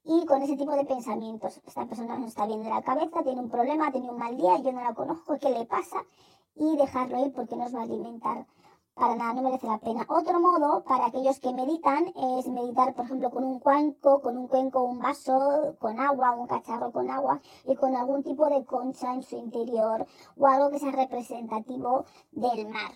y 0.05 0.25
con 0.27 0.42
ese 0.42 0.57
tipo 0.57 0.72
de 0.72 0.85
pensamientos. 0.85 1.61
Esta 1.66 1.87
persona 1.87 2.18
no 2.18 2.27
está 2.27 2.46
bien 2.46 2.62
de 2.62 2.70
la 2.70 2.83
cabeza, 2.83 3.22
tiene 3.22 3.40
un 3.40 3.51
problema, 3.51 3.92
tiene 3.92 4.11
un 4.11 4.18
mal 4.18 4.37
día, 4.37 4.59
yo 4.59 4.72
no 4.72 4.83
la 4.83 4.94
conozco, 4.94 5.38
¿qué 5.38 5.51
le 5.51 5.64
pasa? 5.66 6.05
Y 6.55 6.77
dejarlo 6.77 7.25
ir 7.25 7.33
porque 7.33 7.57
nos 7.57 7.75
va 7.75 7.81
a 7.81 7.85
alimentar 7.85 8.46
para 8.94 9.16
nada, 9.16 9.33
no 9.35 9.42
merece 9.42 9.66
la 9.66 9.78
pena. 9.78 10.05
Otro 10.09 10.40
modo 10.40 10.85
para 10.85 11.07
aquellos 11.07 11.40
que 11.40 11.52
meditan 11.52 12.12
es 12.38 12.46
meditar, 12.46 12.94
por 12.94 13.07
ejemplo, 13.07 13.31
con 13.31 13.44
un 13.44 13.59
cuenco, 13.59 14.20
con 14.20 14.37
un 14.37 14.48
cuenco, 14.48 14.83
un 14.83 14.98
vaso 14.98 15.76
con 15.78 15.98
agua, 15.98 16.33
un 16.33 16.46
cacharro 16.46 16.92
con 16.92 17.11
agua 17.11 17.40
y 17.64 17.74
con 17.74 17.96
algún 17.96 18.22
tipo 18.22 18.48
de 18.48 18.64
concha 18.64 19.14
en 19.14 19.22
su 19.22 19.37
interior 19.37 20.07
o 20.37 20.46
algo 20.46 20.70
que 20.70 20.78
sea 20.78 20.92
representativo 20.92 22.05
del 22.31 22.68
mar, 22.68 22.92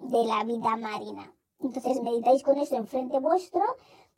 de 0.00 0.24
la 0.24 0.44
vida 0.44 0.76
marina. 0.76 1.32
Entonces 1.60 2.02
meditáis 2.02 2.42
con 2.42 2.58
eso 2.58 2.76
enfrente 2.76 3.18
vuestro 3.18 3.62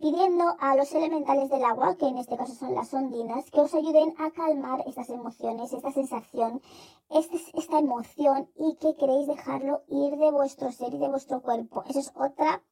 pidiendo 0.00 0.56
a 0.58 0.74
los 0.76 0.92
elementales 0.94 1.50
del 1.50 1.62
agua, 1.62 1.94
que 1.96 2.06
en 2.06 2.16
este 2.16 2.36
caso 2.36 2.54
son 2.54 2.74
las 2.74 2.92
ondinas, 2.94 3.50
que 3.50 3.60
os 3.60 3.74
ayuden 3.74 4.14
a 4.18 4.30
calmar 4.30 4.82
estas 4.86 5.10
emociones, 5.10 5.72
esta 5.72 5.92
sensación, 5.92 6.62
este, 7.10 7.38
esta 7.52 7.78
emoción 7.78 8.48
y 8.56 8.76
que 8.76 8.96
queréis 8.96 9.26
dejarlo 9.26 9.82
ir 9.88 10.16
de 10.16 10.30
vuestro 10.30 10.72
ser 10.72 10.94
y 10.94 10.98
de 10.98 11.08
vuestro 11.08 11.42
cuerpo. 11.42 11.84
Esa 11.86 12.00
es 12.00 12.12
otra 12.16 12.62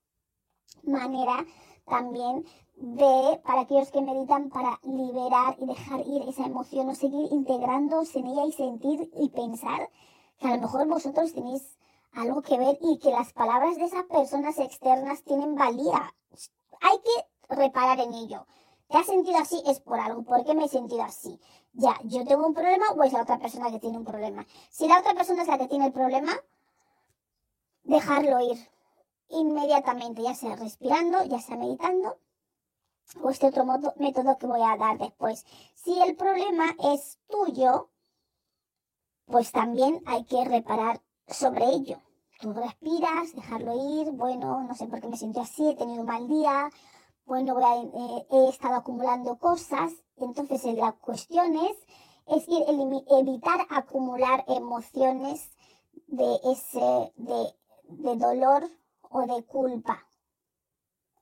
manera 0.84 1.44
también 1.84 2.46
de, 2.76 3.40
para 3.44 3.62
aquellos 3.62 3.90
que 3.90 4.00
meditan, 4.00 4.48
para 4.48 4.80
liberar 4.82 5.56
y 5.58 5.66
dejar 5.66 6.00
ir 6.06 6.22
esa 6.28 6.46
emoción 6.46 6.88
o 6.88 6.94
seguir 6.94 7.30
integrándose 7.30 8.20
en 8.20 8.28
ella 8.28 8.46
y 8.46 8.52
sentir 8.52 9.10
y 9.14 9.28
pensar 9.28 9.90
que 10.38 10.46
a 10.46 10.56
lo 10.56 10.62
mejor 10.62 10.88
vosotros 10.88 11.34
tenéis 11.34 11.78
algo 12.12 12.40
que 12.40 12.58
ver 12.58 12.78
y 12.80 12.98
que 12.98 13.10
las 13.10 13.34
palabras 13.34 13.76
de 13.76 13.84
esas 13.84 14.04
personas 14.04 14.58
externas 14.58 15.22
tienen 15.24 15.56
valía 15.56 16.14
hay 16.80 16.98
que 17.00 17.54
reparar 17.54 18.00
en 18.00 18.14
ello. 18.14 18.46
¿Te 18.88 18.96
has 18.96 19.06
sentido 19.06 19.38
así? 19.38 19.62
Es 19.66 19.80
por 19.80 20.00
algo. 20.00 20.22
¿Por 20.22 20.44
qué 20.44 20.54
me 20.54 20.64
he 20.64 20.68
sentido 20.68 21.02
así? 21.02 21.38
Ya, 21.72 21.98
¿yo 22.04 22.24
tengo 22.24 22.46
un 22.46 22.54
problema 22.54 22.86
o 22.96 23.02
es 23.02 23.12
la 23.12 23.22
otra 23.22 23.38
persona 23.38 23.70
que 23.70 23.78
tiene 23.78 23.98
un 23.98 24.04
problema? 24.04 24.46
Si 24.70 24.88
la 24.88 24.98
otra 24.98 25.14
persona 25.14 25.42
es 25.42 25.48
la 25.48 25.58
que 25.58 25.68
tiene 25.68 25.86
el 25.86 25.92
problema, 25.92 26.32
dejarlo 27.84 28.40
ir 28.40 28.58
inmediatamente, 29.28 30.22
ya 30.22 30.34
sea 30.34 30.56
respirando, 30.56 31.22
ya 31.24 31.40
sea 31.40 31.56
meditando, 31.56 32.18
o 33.22 33.30
este 33.30 33.46
otro 33.46 33.64
método 33.96 34.38
que 34.38 34.46
voy 34.46 34.62
a 34.62 34.76
dar 34.76 34.98
después. 34.98 35.44
Si 35.74 36.00
el 36.00 36.16
problema 36.16 36.74
es 36.94 37.18
tuyo, 37.28 37.90
pues 39.26 39.52
también 39.52 40.02
hay 40.06 40.24
que 40.24 40.44
reparar 40.44 41.02
sobre 41.26 41.66
ello. 41.66 42.00
Tú 42.40 42.52
respiras, 42.52 43.34
dejarlo 43.34 43.74
ir, 43.74 44.12
bueno, 44.12 44.62
no 44.62 44.74
sé 44.74 44.86
por 44.86 45.00
qué 45.00 45.08
me 45.08 45.16
siento 45.16 45.40
así, 45.40 45.70
he 45.70 45.74
tenido 45.74 46.02
un 46.02 46.06
mal 46.06 46.28
día, 46.28 46.70
bueno, 47.26 47.58
eh, 47.60 48.26
he 48.30 48.48
estado 48.48 48.76
acumulando 48.76 49.38
cosas. 49.38 49.92
Entonces, 50.16 50.62
la 50.76 50.92
cuestión 50.92 51.56
es, 51.56 51.76
es 52.26 52.48
ir, 52.48 52.62
evitar 53.10 53.66
acumular 53.70 54.44
emociones 54.46 55.50
de 56.06 56.38
ese, 56.44 57.12
de, 57.16 57.54
de 57.88 58.16
dolor 58.16 58.70
o 59.10 59.26
de 59.26 59.44
culpa 59.44 60.06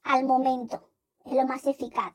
al 0.02 0.24
momento. 0.24 0.90
Es 1.24 1.32
lo 1.32 1.46
más 1.46 1.66
eficaz. 1.66 2.12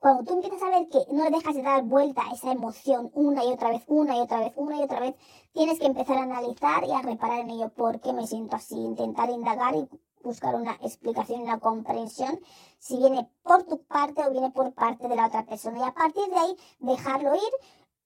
Cuando 0.00 0.22
tú 0.22 0.34
empiezas 0.34 0.62
a 0.62 0.70
ver 0.70 0.88
que 0.88 1.00
no 1.10 1.24
le 1.24 1.30
dejas 1.30 1.56
de 1.56 1.62
dar 1.62 1.82
vuelta 1.82 2.22
esa 2.32 2.52
emoción 2.52 3.10
una 3.14 3.44
y 3.44 3.48
otra 3.48 3.70
vez, 3.70 3.82
una 3.88 4.16
y 4.16 4.20
otra 4.20 4.38
vez, 4.38 4.52
una 4.54 4.76
y 4.76 4.82
otra 4.82 5.00
vez, 5.00 5.16
tienes 5.52 5.80
que 5.80 5.86
empezar 5.86 6.18
a 6.18 6.22
analizar 6.22 6.84
y 6.84 6.92
a 6.92 7.02
reparar 7.02 7.40
en 7.40 7.50
ello. 7.50 7.68
¿Por 7.70 8.00
qué 8.00 8.12
me 8.12 8.26
siento 8.28 8.54
así? 8.54 8.76
Intentar 8.76 9.28
indagar 9.28 9.74
y 9.74 9.88
buscar 10.22 10.54
una 10.54 10.74
explicación, 10.82 11.42
una 11.42 11.58
comprensión, 11.58 12.38
si 12.78 12.96
viene 12.96 13.28
por 13.42 13.64
tu 13.64 13.82
parte 13.84 14.24
o 14.24 14.30
viene 14.30 14.50
por 14.50 14.72
parte 14.72 15.08
de 15.08 15.16
la 15.16 15.26
otra 15.26 15.44
persona. 15.44 15.78
Y 15.78 15.82
a 15.82 15.94
partir 15.94 16.28
de 16.28 16.38
ahí, 16.38 16.56
dejarlo 16.78 17.34
ir 17.34 17.52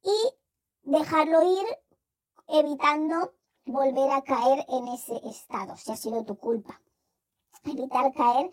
y 0.02 0.90
dejarlo 0.90 1.42
ir 1.42 1.66
evitando 2.48 3.34
volver 3.66 4.10
a 4.12 4.22
caer 4.22 4.64
en 4.68 4.88
ese 4.88 5.16
estado, 5.28 5.76
si 5.76 5.92
ha 5.92 5.96
sido 5.96 6.24
tu 6.24 6.36
culpa. 6.36 6.80
Evitar 7.64 8.14
caer 8.14 8.50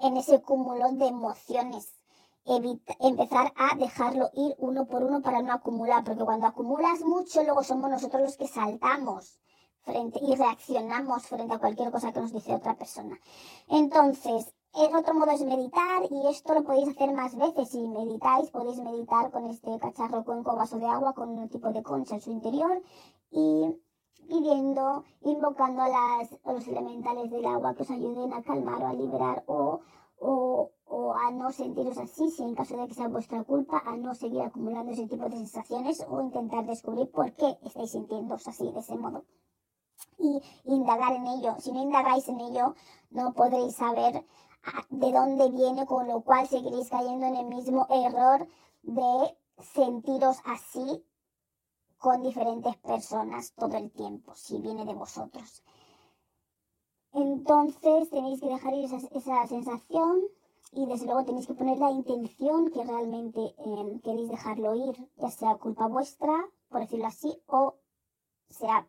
en 0.00 0.16
ese 0.16 0.42
cúmulo 0.42 0.90
de 0.92 1.06
emociones 1.06 1.99
empezar 2.44 3.52
a 3.56 3.76
dejarlo 3.76 4.30
ir 4.34 4.54
uno 4.58 4.86
por 4.86 5.02
uno 5.04 5.20
para 5.20 5.42
no 5.42 5.52
acumular, 5.52 6.04
porque 6.04 6.24
cuando 6.24 6.46
acumulas 6.46 7.00
mucho, 7.02 7.42
luego 7.42 7.62
somos 7.62 7.90
nosotros 7.90 8.22
los 8.22 8.36
que 8.36 8.48
saltamos 8.48 9.38
frente 9.82 10.20
y 10.22 10.34
reaccionamos 10.34 11.26
frente 11.26 11.54
a 11.54 11.58
cualquier 11.58 11.90
cosa 11.90 12.12
que 12.12 12.20
nos 12.20 12.32
dice 12.32 12.54
otra 12.54 12.76
persona. 12.76 13.18
Entonces, 13.68 14.54
el 14.74 14.94
otro 14.94 15.14
modo 15.14 15.32
es 15.32 15.42
meditar 15.42 16.02
y 16.10 16.28
esto 16.28 16.54
lo 16.54 16.64
podéis 16.64 16.88
hacer 16.88 17.12
más 17.12 17.36
veces. 17.36 17.70
Si 17.70 17.88
meditáis, 17.88 18.50
podéis 18.50 18.78
meditar 18.78 19.30
con 19.30 19.46
este 19.46 19.78
cacharro 19.78 20.24
cuenco 20.24 20.54
vaso 20.56 20.78
de 20.78 20.86
agua 20.86 21.12
con 21.12 21.30
un 21.30 21.48
tipo 21.48 21.70
de 21.70 21.82
concha 21.82 22.16
en 22.16 22.20
su 22.20 22.30
interior 22.30 22.82
y 23.30 23.74
pidiendo, 24.28 25.04
invocando 25.22 25.82
a, 25.82 25.88
las, 25.88 26.30
los 26.44 26.68
elementales 26.68 27.30
del 27.30 27.46
agua 27.46 27.74
que 27.74 27.82
os 27.82 27.90
ayuden 27.90 28.32
a 28.32 28.42
calmar 28.42 28.82
o 28.82 28.86
a 28.86 28.92
liberar 28.92 29.42
o 29.46 29.80
o, 30.20 30.70
o 30.90 31.14
a 31.14 31.30
no 31.30 31.52
sentiros 31.52 31.96
así, 31.98 32.30
si 32.30 32.42
en 32.42 32.54
caso 32.54 32.76
de 32.76 32.88
que 32.88 32.94
sea 32.94 33.08
vuestra 33.08 33.44
culpa, 33.44 33.80
a 33.86 33.96
no 33.96 34.14
seguir 34.14 34.42
acumulando 34.42 34.90
ese 34.90 35.06
tipo 35.06 35.24
de 35.28 35.36
sensaciones 35.36 36.04
o 36.08 36.20
intentar 36.20 36.66
descubrir 36.66 37.08
por 37.10 37.32
qué 37.32 37.58
estáis 37.62 37.92
sintiéndose 37.92 38.50
así, 38.50 38.70
de 38.72 38.80
ese 38.80 38.96
modo. 38.96 39.24
Y 40.18 40.42
indagar 40.64 41.12
en 41.12 41.26
ello. 41.26 41.54
Si 41.60 41.70
no 41.70 41.80
indagáis 41.80 42.28
en 42.28 42.40
ello, 42.40 42.74
no 43.10 43.32
podréis 43.34 43.76
saber 43.76 44.26
ah, 44.64 44.84
de 44.90 45.12
dónde 45.12 45.50
viene, 45.50 45.86
con 45.86 46.08
lo 46.08 46.22
cual 46.22 46.48
seguiréis 46.48 46.90
cayendo 46.90 47.26
en 47.26 47.36
el 47.36 47.46
mismo 47.46 47.86
error 47.88 48.48
de 48.82 49.38
sentiros 49.62 50.38
así 50.44 51.04
con 51.98 52.22
diferentes 52.22 52.76
personas 52.78 53.52
todo 53.54 53.76
el 53.76 53.92
tiempo, 53.92 54.34
si 54.34 54.58
viene 54.58 54.84
de 54.84 54.94
vosotros. 54.94 55.62
Entonces 57.12 58.10
tenéis 58.10 58.40
que 58.40 58.48
dejar 58.48 58.74
ir 58.74 58.86
esa, 58.86 59.46
sensación 59.46 60.22
y 60.72 60.86
desde 60.86 61.06
luego 61.06 61.24
tenéis 61.24 61.46
que 61.46 61.54
poner 61.54 61.78
la 61.78 61.90
intención 61.90 62.70
que 62.70 62.84
realmente 62.84 63.54
em, 63.58 64.00
queréis 64.00 64.28
dejarlo 64.28 64.74
ir, 64.74 65.10
ya 65.16 65.30
sea 65.30 65.56
culpa 65.56 65.86
vuestra, 65.86 66.32
por 66.68 66.80
decirlo 66.80 67.06
así, 67.06 67.42
o 67.46 67.74
sea 68.48 68.86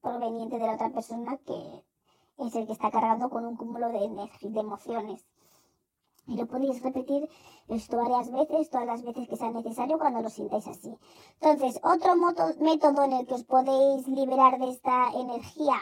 proveniente 0.00 0.58
de 0.58 0.66
la 0.66 0.74
otra 0.74 0.90
persona 0.90 1.36
que 1.38 1.84
es 2.38 2.54
el 2.54 2.66
que 2.66 2.72
está 2.72 2.90
cargando 2.90 3.28
con 3.28 3.44
un 3.44 3.56
cúmulo 3.56 3.88
de, 3.88 4.08
de 4.40 4.60
emociones. 4.60 5.26
Y 6.28 6.36
lo 6.36 6.46
podéis 6.46 6.82
repetir 6.82 7.28
esto 7.68 7.96
varias 7.96 8.30
veces, 8.30 8.70
todas 8.70 8.86
las 8.86 9.02
veces 9.02 9.28
que 9.28 9.36
sea 9.36 9.50
necesario 9.50 9.98
cuando 9.98 10.22
lo 10.22 10.28
sintáis 10.28 10.66
así. 10.66 10.96
Entonces, 11.40 11.80
otro 11.84 12.14
método 12.60 13.04
en 13.04 13.12
el 13.12 13.26
que 13.26 13.34
os 13.34 13.44
podéis 13.44 14.06
liberar 14.08 14.58
de 14.58 14.70
esta 14.70 15.10
energía 15.12 15.76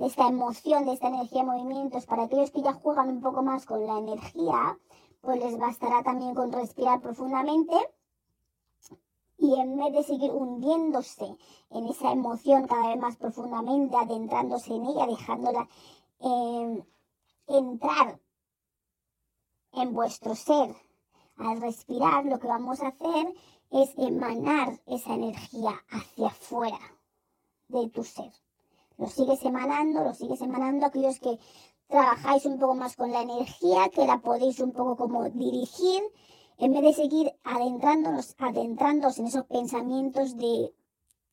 de 0.00 0.06
esta 0.06 0.28
emoción, 0.28 0.86
de 0.86 0.94
esta 0.94 1.08
energía 1.08 1.42
de 1.42 1.48
movimientos, 1.48 2.06
para 2.06 2.22
aquellos 2.22 2.50
que 2.50 2.62
ya 2.62 2.72
juegan 2.72 3.10
un 3.10 3.20
poco 3.20 3.42
más 3.42 3.66
con 3.66 3.86
la 3.86 3.98
energía, 3.98 4.78
pues 5.20 5.38
les 5.38 5.58
bastará 5.58 6.02
también 6.02 6.34
con 6.34 6.52
respirar 6.52 7.00
profundamente 7.00 7.74
y 9.38 9.54
en 9.58 9.76
vez 9.76 9.92
de 9.92 10.02
seguir 10.02 10.30
hundiéndose 10.32 11.36
en 11.70 11.86
esa 11.88 12.12
emoción 12.12 12.66
cada 12.66 12.88
vez 12.88 12.98
más 12.98 13.16
profundamente, 13.16 13.96
adentrándose 13.96 14.74
en 14.74 14.86
ella, 14.86 15.06
dejándola 15.06 15.68
eh, 16.20 16.84
entrar 17.46 18.20
en 19.72 19.92
vuestro 19.94 20.34
ser, 20.34 20.74
al 21.36 21.60
respirar 21.60 22.26
lo 22.26 22.38
que 22.38 22.48
vamos 22.48 22.82
a 22.82 22.88
hacer 22.88 23.34
es 23.70 23.96
emanar 23.96 24.80
esa 24.86 25.14
energía 25.14 25.72
hacia 25.90 26.26
afuera 26.26 26.78
de 27.68 27.88
tu 27.88 28.04
ser. 28.04 28.32
Lo 28.98 29.06
sigues 29.06 29.42
emanando, 29.44 30.04
lo 30.04 30.12
sigues 30.12 30.42
emanando 30.42 30.84
aquellos 30.84 31.18
que 31.20 31.38
trabajáis 31.90 32.46
un 32.46 32.58
poco 32.58 32.74
más 32.74 32.96
con 32.96 33.10
la 33.10 33.22
energía, 33.22 33.90
que 33.90 34.06
la 34.06 34.20
podéis 34.20 34.60
un 34.60 34.72
poco 34.72 34.96
como 34.96 35.28
dirigir, 35.28 36.02
en 36.56 36.72
vez 36.72 36.82
de 36.82 36.92
seguir 36.94 37.32
adentrándonos, 37.44 38.34
adentrándose 38.38 39.20
en 39.20 39.26
esos 39.26 39.44
pensamientos 39.46 40.36
de 40.36 40.72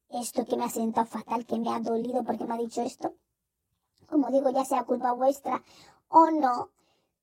esto 0.09 0.45
que 0.45 0.57
me 0.57 0.65
ha 0.65 0.69
sentado 0.69 1.05
fatal, 1.05 1.45
que 1.45 1.59
me 1.59 1.69
ha 1.69 1.79
dolido 1.79 2.23
porque 2.23 2.45
me 2.45 2.55
ha 2.55 2.57
dicho 2.57 2.81
esto. 2.81 3.13
Como 4.09 4.29
digo, 4.29 4.49
ya 4.49 4.65
sea 4.65 4.83
culpa 4.83 5.11
vuestra 5.11 5.63
o 6.09 6.31
no, 6.31 6.71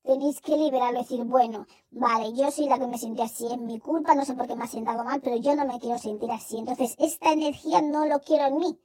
tenéis 0.03 0.41
que 0.41 0.57
liberarlo 0.57 1.01
y 1.01 1.03
decir, 1.03 1.25
bueno, 1.25 1.67
vale, 1.91 2.35
yo 2.35 2.51
soy 2.51 2.69
la 2.69 2.79
que 2.79 2.87
me 2.87 2.99
siento 2.99 3.23
así, 3.23 3.47
es 3.47 3.59
mi 3.59 3.81
culpa, 3.81 4.15
no 4.15 4.25
sé 4.25 4.35
por 4.35 4.47
qué 4.47 4.55
me 4.55 4.65
ha 4.65 4.69
sentado 4.69 5.03
mal, 5.03 5.21
pero 5.21 5.37
yo 5.37 5.57
no 5.57 5.67
me 5.67 5.81
quiero 5.81 5.99
sentir 5.99 6.31
así. 6.31 6.59
Entonces, 6.59 6.95
esta 6.99 7.33
energía 7.33 7.81
no 7.81 8.07
lo 8.07 8.21
quiero 8.21 8.47
en 8.47 8.59
mí. 8.59 8.79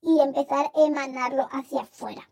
Y 0.00 0.18
empezar 0.18 0.72
a 0.74 0.84
emanarlo 0.84 1.46
hacia 1.52 1.82
afuera. 1.82 2.28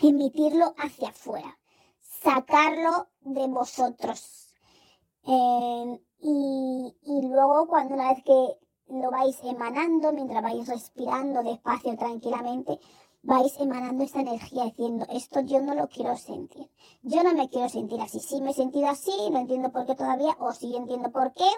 Emitirlo 0.00 0.74
hacia 0.78 1.08
afuera. 1.08 1.58
Sacarlo 2.00 3.08
de 3.20 3.46
vosotros. 3.48 4.54
Eh, 5.24 6.00
y, 6.20 7.28
luego, 7.28 7.66
cuando 7.66 7.94
una 7.94 8.12
vez 8.12 8.22
que 8.24 8.58
lo 8.88 9.10
vais 9.10 9.38
emanando, 9.42 10.12
mientras 10.12 10.42
vais 10.42 10.68
respirando 10.68 11.42
despacio, 11.42 11.96
tranquilamente, 11.96 12.78
vais 13.22 13.58
emanando 13.58 14.04
esta 14.04 14.20
energía 14.20 14.64
diciendo, 14.64 15.06
esto 15.10 15.40
yo 15.40 15.60
no 15.60 15.74
lo 15.74 15.88
quiero 15.88 16.16
sentir. 16.16 16.70
Yo 17.02 17.22
no 17.22 17.34
me 17.34 17.48
quiero 17.48 17.68
sentir 17.68 18.00
así. 18.00 18.20
Sí 18.20 18.40
me 18.40 18.50
he 18.50 18.54
sentido 18.54 18.88
así, 18.88 19.12
no 19.30 19.38
entiendo 19.38 19.70
por 19.72 19.86
qué 19.86 19.94
todavía, 19.94 20.36
o 20.40 20.52
sí 20.52 20.76
entiendo 20.76 21.10
por 21.10 21.32
qué, 21.32 21.48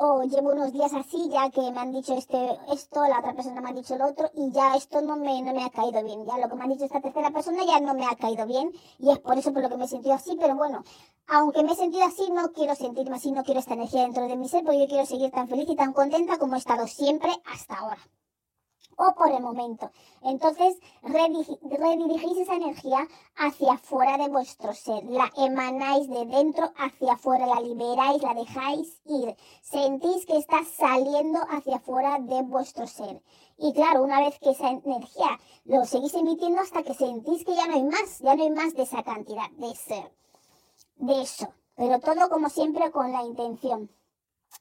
o 0.00 0.22
llevo 0.22 0.52
unos 0.52 0.72
días 0.72 0.92
así 0.94 1.28
ya 1.28 1.50
que 1.50 1.60
me 1.70 1.80
han 1.80 1.92
dicho 1.92 2.14
este, 2.14 2.58
esto, 2.72 3.02
la 3.06 3.18
otra 3.18 3.34
persona 3.34 3.60
me 3.60 3.70
ha 3.70 3.72
dicho 3.72 3.96
lo 3.96 4.06
otro, 4.06 4.30
y 4.34 4.50
ya 4.52 4.76
esto 4.76 5.00
no 5.02 5.16
me, 5.16 5.42
no 5.42 5.52
me 5.52 5.64
ha 5.64 5.70
caído 5.70 6.02
bien. 6.02 6.24
Ya 6.24 6.38
lo 6.38 6.48
que 6.48 6.54
me 6.56 6.64
ha 6.64 6.68
dicho 6.68 6.84
esta 6.84 7.00
tercera 7.00 7.30
persona 7.30 7.64
ya 7.66 7.80
no 7.80 7.94
me 7.94 8.06
ha 8.06 8.14
caído 8.16 8.46
bien, 8.46 8.72
y 8.98 9.10
es 9.10 9.18
por 9.18 9.36
eso 9.36 9.52
por 9.52 9.62
lo 9.62 9.68
que 9.68 9.76
me 9.76 9.84
he 9.84 9.88
sentido 9.88 10.14
así, 10.14 10.36
pero 10.40 10.54
bueno, 10.54 10.84
aunque 11.26 11.62
me 11.62 11.72
he 11.72 11.76
sentido 11.76 12.04
así, 12.04 12.30
no 12.30 12.52
quiero 12.52 12.74
sentirme 12.74 13.16
así, 13.16 13.32
no 13.32 13.42
quiero 13.44 13.60
esta 13.60 13.74
energía 13.74 14.02
dentro 14.02 14.26
de 14.28 14.36
mi 14.36 14.48
ser, 14.48 14.64
porque 14.64 14.80
yo 14.80 14.86
quiero 14.86 15.06
seguir 15.06 15.30
tan 15.30 15.48
feliz 15.48 15.68
y 15.68 15.76
tan 15.76 15.92
contenta 15.92 16.38
como 16.38 16.54
he 16.54 16.58
estado 16.58 16.86
siempre 16.86 17.30
hasta 17.44 17.74
ahora 17.76 17.98
o 18.98 19.14
por 19.14 19.30
el 19.30 19.40
momento. 19.40 19.90
Entonces 20.22 20.76
redirigís 21.02 22.38
esa 22.38 22.54
energía 22.54 23.06
hacia 23.36 23.74
afuera 23.74 24.18
de 24.18 24.28
vuestro 24.28 24.74
ser, 24.74 25.04
la 25.04 25.30
emanáis 25.36 26.08
de 26.08 26.26
dentro 26.26 26.70
hacia 26.76 27.12
afuera, 27.12 27.46
la 27.46 27.60
liberáis, 27.60 28.22
la 28.22 28.34
dejáis 28.34 29.00
ir. 29.06 29.36
Sentís 29.62 30.26
que 30.26 30.36
está 30.36 30.64
saliendo 30.64 31.38
hacia 31.48 31.76
afuera 31.76 32.18
de 32.18 32.42
vuestro 32.42 32.86
ser. 32.86 33.22
Y 33.56 33.72
claro, 33.72 34.02
una 34.02 34.20
vez 34.20 34.38
que 34.40 34.50
esa 34.50 34.68
energía 34.68 35.38
lo 35.64 35.84
seguís 35.84 36.14
emitiendo 36.14 36.60
hasta 36.60 36.82
que 36.82 36.94
sentís 36.94 37.44
que 37.44 37.54
ya 37.54 37.66
no 37.66 37.74
hay 37.74 37.84
más, 37.84 38.18
ya 38.18 38.34
no 38.34 38.42
hay 38.42 38.50
más 38.50 38.74
de 38.74 38.82
esa 38.82 39.02
cantidad, 39.02 39.50
de 39.52 39.74
ser, 39.74 40.12
de 40.96 41.22
eso. 41.22 41.48
Pero 41.76 42.00
todo 42.00 42.28
como 42.28 42.48
siempre 42.48 42.90
con 42.90 43.12
la 43.12 43.22
intención. 43.22 43.90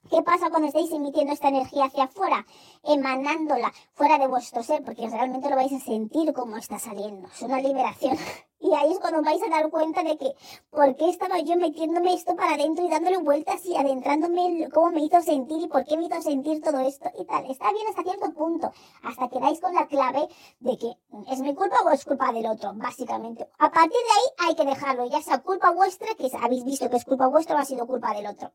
¿Qué 0.09 0.21
pasa 0.21 0.49
cuando 0.49 0.69
estáis 0.69 0.89
emitiendo 0.93 1.33
esta 1.33 1.49
energía 1.49 1.85
hacia 1.85 2.05
afuera? 2.05 2.45
Emanándola 2.83 3.73
fuera 3.93 4.17
de 4.17 4.27
vuestro 4.27 4.63
ser, 4.63 4.81
porque 4.85 5.09
realmente 5.09 5.49
lo 5.49 5.57
vais 5.57 5.73
a 5.73 5.79
sentir 5.81 6.31
como 6.33 6.55
está 6.55 6.79
saliendo. 6.79 7.27
Es 7.27 7.41
una 7.41 7.59
liberación. 7.61 8.17
Y 8.59 8.73
ahí 8.73 8.91
es 8.91 8.99
cuando 8.99 9.21
vais 9.21 9.41
a 9.43 9.49
dar 9.49 9.69
cuenta 9.69 10.03
de 10.03 10.17
que, 10.17 10.33
¿por 10.71 10.95
qué 10.95 11.09
estaba 11.09 11.37
yo 11.39 11.55
metiéndome 11.57 12.15
esto 12.15 12.35
para 12.35 12.55
adentro 12.55 12.83
y 12.83 12.89
dándole 12.89 13.17
vueltas 13.17 13.63
y 13.63 13.75
adentrándome 13.75 14.67
cómo 14.73 14.89
me 14.89 15.01
hizo 15.01 15.21
sentir 15.21 15.61
y 15.61 15.67
por 15.67 15.85
qué 15.85 15.95
me 15.95 16.05
hizo 16.05 16.19
sentir 16.23 16.59
todo 16.63 16.79
esto 16.79 17.07
y 17.19 17.25
tal? 17.25 17.45
Está 17.51 17.71
bien 17.71 17.85
hasta 17.87 18.01
cierto 18.01 18.33
punto, 18.33 18.71
hasta 19.03 19.29
que 19.29 19.39
dais 19.39 19.61
con 19.61 19.75
la 19.75 19.85
clave 19.85 20.27
de 20.59 20.75
que 20.75 20.97
es 21.31 21.39
mi 21.39 21.53
culpa 21.53 21.75
o 21.85 21.91
es 21.91 22.03
culpa 22.03 22.33
del 22.33 22.47
otro, 22.47 22.73
básicamente. 22.73 23.47
A 23.59 23.69
partir 23.69 23.91
de 23.91 23.97
ahí 23.97 24.49
hay 24.49 24.55
que 24.55 24.65
dejarlo, 24.65 25.05
ya 25.05 25.21
sea 25.21 25.37
culpa 25.43 25.69
vuestra, 25.69 26.15
que 26.15 26.27
habéis 26.41 26.65
visto 26.65 26.89
que 26.89 26.97
es 26.97 27.05
culpa 27.05 27.27
vuestra 27.27 27.57
o 27.57 27.59
ha 27.59 27.65
sido 27.65 27.85
culpa 27.85 28.11
del 28.15 28.25
otro 28.25 28.51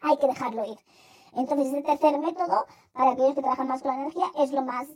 hay 0.00 0.16
que 0.18 0.26
dejarlo 0.26 0.64
ir. 0.64 0.78
Entonces, 1.34 1.68
este 1.68 1.82
tercer 1.82 2.18
método, 2.18 2.66
para 2.92 3.12
aquellos 3.12 3.34
que 3.34 3.42
trabajan 3.42 3.68
más 3.68 3.82
con 3.82 3.92
la 3.92 4.02
energía, 4.02 4.30
es 4.38 4.52
lo 4.52 4.62
más 4.62 4.88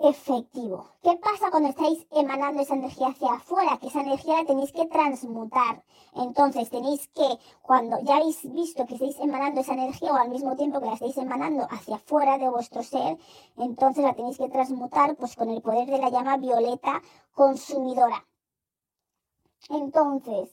efectivo. 0.00 0.88
¿Qué 1.02 1.16
pasa 1.18 1.50
cuando 1.50 1.68
estáis 1.68 2.06
emanando 2.10 2.62
esa 2.62 2.74
energía 2.74 3.08
hacia 3.08 3.34
afuera? 3.34 3.78
Que 3.78 3.88
esa 3.88 4.00
energía 4.00 4.38
la 4.38 4.46
tenéis 4.46 4.72
que 4.72 4.86
transmutar. 4.86 5.84
Entonces 6.14 6.70
tenéis 6.70 7.08
que, 7.08 7.38
cuando 7.60 7.98
ya 8.02 8.16
habéis 8.16 8.50
visto 8.52 8.86
que 8.86 8.94
estáis 8.94 9.18
emanando 9.20 9.60
esa 9.60 9.74
energía 9.74 10.12
o 10.12 10.16
al 10.16 10.30
mismo 10.30 10.56
tiempo 10.56 10.80
que 10.80 10.86
la 10.86 10.94
estáis 10.94 11.18
emanando 11.18 11.66
hacia 11.70 11.96
afuera 11.96 12.38
de 12.38 12.48
vuestro 12.48 12.82
ser, 12.82 13.18
entonces 13.58 14.02
la 14.02 14.14
tenéis 14.14 14.38
que 14.38 14.48
transmutar 14.48 15.16
pues 15.16 15.36
con 15.36 15.50
el 15.50 15.60
poder 15.60 15.86
de 15.86 15.98
la 15.98 16.08
llama 16.08 16.38
violeta 16.38 17.02
consumidora. 17.34 18.26
Entonces, 19.68 20.48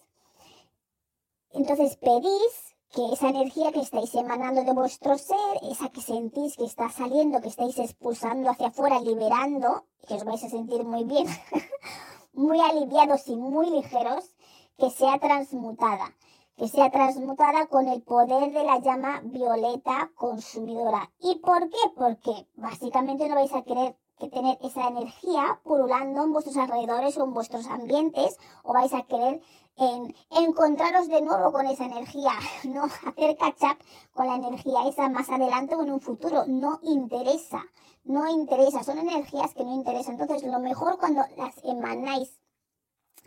entonces 1.52 1.96
pedís 1.96 2.77
que 2.94 3.14
esa 3.14 3.30
energía 3.30 3.72
que 3.72 3.82
estáis 3.82 4.14
emanando 4.16 4.64
de 4.64 4.74
vuestro 4.74 5.18
ser, 5.18 5.60
esa 5.70 5.90
que 5.90 6.02
sentís 6.02 6.56
que 6.56 6.66
está 6.66 6.90
saliendo, 6.90 7.42
que 7.42 7.50
estáis 7.50 7.78
expulsando 7.80 8.50
hacia 8.50 8.68
afuera, 8.68 9.00
liberando, 9.02 9.86
que 10.08 10.16
os 10.16 10.24
vais 10.24 10.44
a 10.44 10.50
sentir 10.50 10.84
muy 10.86 11.04
bien, 11.04 11.28
muy 12.34 12.60
aliviados 12.60 13.28
y 13.28 13.36
muy 13.36 13.70
ligeros, 13.70 14.36
que 14.78 14.90
sea 14.90 15.20
transmutada, 15.20 16.16
que 16.56 16.68
sea 16.68 16.90
transmutada 16.90 17.68
con 17.68 17.88
el 17.88 18.02
poder 18.04 18.52
de 18.52 18.64
la 18.64 18.80
llama 18.80 19.22
violeta 19.24 20.12
consumidora. 20.16 21.12
¿Y 21.20 21.36
por 21.40 21.70
qué? 21.70 21.78
Porque 21.96 22.48
básicamente 22.56 23.28
no 23.28 23.36
vais 23.36 23.54
a 23.54 23.64
querer 23.64 23.98
que 24.20 24.30
tener 24.30 24.58
esa 24.62 24.88
energía 24.88 25.60
pululando 25.64 26.24
en 26.24 26.34
vuestros 26.34 26.58
alrededores 26.58 27.18
o 27.18 27.24
en 27.24 27.34
vuestros 27.34 27.68
ambientes, 27.68 28.38
o 28.64 28.74
vais 28.74 28.94
a 28.94 29.04
querer 29.04 29.42
en 29.78 30.16
encontraros 30.32 31.08
de 31.08 31.22
nuevo 31.22 31.52
con 31.52 31.68
esa 31.68 31.86
energía, 31.86 32.32
no 32.64 32.86
hacer 32.86 33.38
catch 33.38 33.64
up 33.64 33.78
con 34.14 34.28
la 34.28 34.36
energía 34.36 34.88
esa 34.88 35.10
más 35.10 35.30
adelante 35.30 35.76
o 35.76 35.84
en 35.84 35.92
un 35.92 36.02
futuro, 36.02 36.46
no 36.48 36.80
interesa, 36.82 37.64
no 38.04 38.28
interesa, 38.28 38.84
son 38.84 38.98
energías 38.98 39.54
que 39.54 39.64
no 39.64 39.76
interesan. 39.76 40.20
Entonces, 40.20 40.50
lo 40.50 40.60
mejor 40.60 40.98
cuando 40.98 41.22
las 41.36 41.56
emanáis 41.64 42.40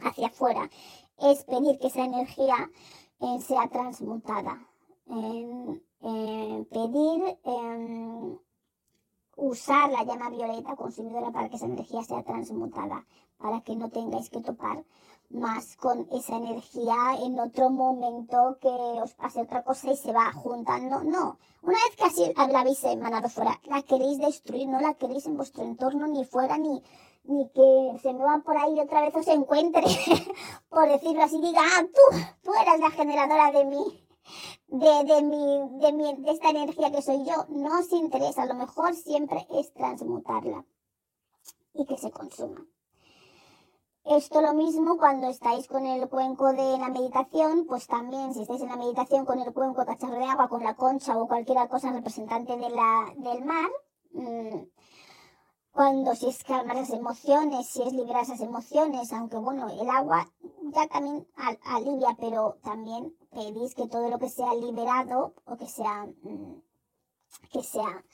hacia 0.02 0.28
afuera 0.28 0.68
es 1.18 1.44
pedir 1.44 1.78
que 1.78 1.88
esa 1.88 2.04
energía 2.04 2.70
eh, 3.20 3.40
sea 3.40 3.68
transmutada. 3.68 4.66
pedir 6.70 7.38
usar 9.40 9.90
la 9.90 10.04
llama 10.04 10.28
violeta 10.28 10.76
consumidora 10.76 11.30
para 11.30 11.48
que 11.48 11.56
esa 11.56 11.64
energía 11.64 12.02
sea 12.04 12.22
transmutada, 12.22 13.06
para 13.38 13.62
que 13.62 13.74
no 13.74 13.88
tengáis 13.88 14.28
que 14.28 14.40
topar 14.40 14.84
más 15.30 15.76
con 15.76 16.06
esa 16.12 16.36
energía 16.36 17.16
en 17.22 17.38
otro 17.38 17.70
momento 17.70 18.58
que 18.60 18.68
os 18.68 19.14
pase 19.14 19.40
otra 19.40 19.62
cosa 19.62 19.92
y 19.92 19.96
se 19.96 20.12
va 20.12 20.32
juntando. 20.32 21.02
No, 21.04 21.38
una 21.62 21.78
vez 21.86 21.96
que 21.96 22.04
así 22.04 22.32
la 22.52 22.60
habéis 22.60 22.84
emanado 22.84 23.28
fuera, 23.30 23.58
la 23.64 23.82
queréis 23.82 24.18
destruir, 24.18 24.68
no 24.68 24.80
la 24.80 24.94
queréis 24.94 25.26
en 25.26 25.36
vuestro 25.36 25.64
entorno 25.64 26.06
ni 26.06 26.24
fuera 26.24 26.58
ni, 26.58 26.82
ni 27.24 27.48
que 27.48 27.98
se 28.02 28.12
me 28.12 28.24
va 28.24 28.42
por 28.44 28.58
ahí 28.58 28.78
otra 28.78 29.00
vez 29.00 29.14
os 29.14 29.28
encuentre, 29.28 29.84
por 30.68 30.86
decirlo 30.86 31.22
así, 31.22 31.40
diga, 31.40 31.62
ah, 31.62 31.82
tú, 31.82 32.18
tú 32.42 32.50
eras 32.60 32.78
la 32.78 32.90
generadora 32.90 33.52
de 33.52 33.64
mí 33.64 34.09
de, 34.68 35.04
de, 35.04 35.22
mi, 35.22 35.80
de, 35.80 35.92
mi, 35.92 36.22
de 36.22 36.30
esta 36.30 36.50
energía 36.50 36.90
que 36.90 37.02
soy 37.02 37.24
yo, 37.24 37.46
no 37.48 37.78
os 37.78 37.92
interesa. 37.92 38.46
Lo 38.46 38.54
mejor 38.54 38.94
siempre 38.94 39.46
es 39.50 39.72
transmutarla 39.72 40.64
y 41.74 41.86
que 41.86 41.96
se 41.96 42.10
consuma. 42.10 42.66
Esto 44.04 44.40
lo 44.40 44.54
mismo 44.54 44.96
cuando 44.96 45.28
estáis 45.28 45.68
con 45.68 45.86
el 45.86 46.08
cuenco 46.08 46.52
de 46.52 46.78
la 46.78 46.88
meditación, 46.88 47.66
pues 47.66 47.86
también 47.86 48.32
si 48.32 48.42
estáis 48.42 48.62
en 48.62 48.70
la 48.70 48.76
meditación 48.76 49.26
con 49.26 49.38
el 49.38 49.52
cuenco 49.52 49.84
cacharro 49.84 50.16
de 50.16 50.24
agua, 50.24 50.48
con 50.48 50.64
la 50.64 50.74
concha 50.74 51.18
o 51.18 51.28
cualquier 51.28 51.68
cosa 51.68 51.92
representante 51.92 52.56
de 52.56 52.70
la, 52.70 53.12
del 53.16 53.44
mar, 53.44 53.70
mm, 54.12 54.62
cuando 55.70 56.14
si 56.14 56.28
es 56.28 56.42
calmar 56.42 56.76
las 56.76 56.90
emociones, 56.90 57.68
si 57.68 57.82
es 57.82 57.92
liberar 57.92 58.22
esas 58.22 58.40
emociones, 58.40 59.12
aunque 59.12 59.36
bueno, 59.36 59.68
el 59.68 59.88
agua 59.88 60.26
ya 60.74 60.88
también 60.88 61.26
alivia, 61.64 62.16
pero 62.18 62.58
también 62.62 63.14
pedís 63.30 63.74
que 63.74 63.88
todo 63.88 64.08
lo 64.10 64.18
que 64.18 64.28
sea 64.28 64.54
liberado 64.54 65.34
o 65.44 65.56
que 65.56 65.66
sea, 65.66 66.06
mm, 66.22 66.62
que 67.52 67.62
sea, 67.62 68.04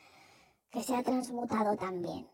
que 0.70 0.82
sea 0.82 1.02
transmutado 1.02 1.76
también. 1.76 2.28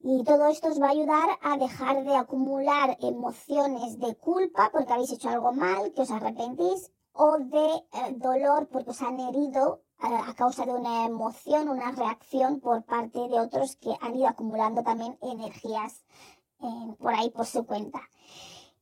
Y 0.00 0.24
todo 0.24 0.46
esto 0.48 0.68
os 0.68 0.80
va 0.80 0.88
a 0.88 0.90
ayudar 0.90 1.28
a 1.42 1.56
dejar 1.56 2.04
de 2.04 2.16
acumular 2.16 2.96
emociones 3.00 3.98
de 3.98 4.14
culpa 4.16 4.70
porque 4.72 4.92
habéis 4.92 5.12
hecho 5.12 5.28
algo 5.28 5.52
mal, 5.52 5.92
que 5.92 6.02
os 6.02 6.10
arrepentís, 6.10 6.92
o 7.12 7.38
de 7.38 7.66
eh, 7.66 8.12
dolor 8.16 8.68
porque 8.68 8.90
os 8.90 9.02
han 9.02 9.18
herido 9.18 9.82
a, 9.98 10.34
causa 10.34 10.66
de 10.66 10.74
una 10.74 11.06
emoción, 11.06 11.68
una 11.68 11.90
reacción 11.92 12.60
por 12.60 12.84
parte 12.84 13.18
de 13.28 13.40
otros 13.40 13.76
que 13.76 13.96
han 14.00 14.14
ido 14.14 14.28
acumulando 14.28 14.82
también 14.82 15.18
energías 15.22 16.04
por 16.98 17.14
ahí 17.14 17.30
por 17.30 17.46
su 17.46 17.66
cuenta. 17.66 18.00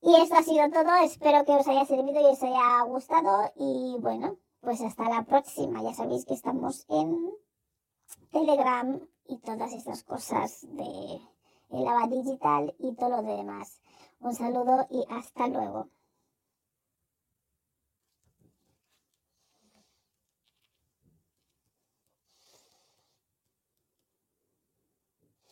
Y 0.07 0.15
esto 0.17 0.37
ha 0.37 0.43
sido 0.43 0.69
todo, 0.71 0.95
espero 1.03 1.47
que 1.47 1.53
os 1.53 1.67
haya 1.67 1.87
servido 1.87 2.21
y 2.21 2.27
os 2.27 2.43
haya 2.43 2.83
gustado 2.83 3.51
y 3.57 3.97
bueno, 4.01 4.37
pues 4.61 4.83
hasta 4.83 5.09
la 5.09 5.23
próxima. 5.25 5.83
Ya 5.83 5.95
sabéis 5.95 6.27
que 6.27 6.35
estamos 6.35 6.85
en 6.91 7.33
Telegram 8.31 9.01
y 9.27 9.39
todas 9.39 9.73
estas 9.73 10.05
cosas 10.05 10.67
de 10.73 11.23
el 11.71 12.11
digital 12.11 12.75
y 12.79 12.95
todo 12.97 13.23
lo 13.23 13.37
demás. 13.37 13.81
Un 14.21 14.35
saludo 14.35 14.87
y 14.91 15.07
hasta 15.09 15.49
luego. 15.49 15.89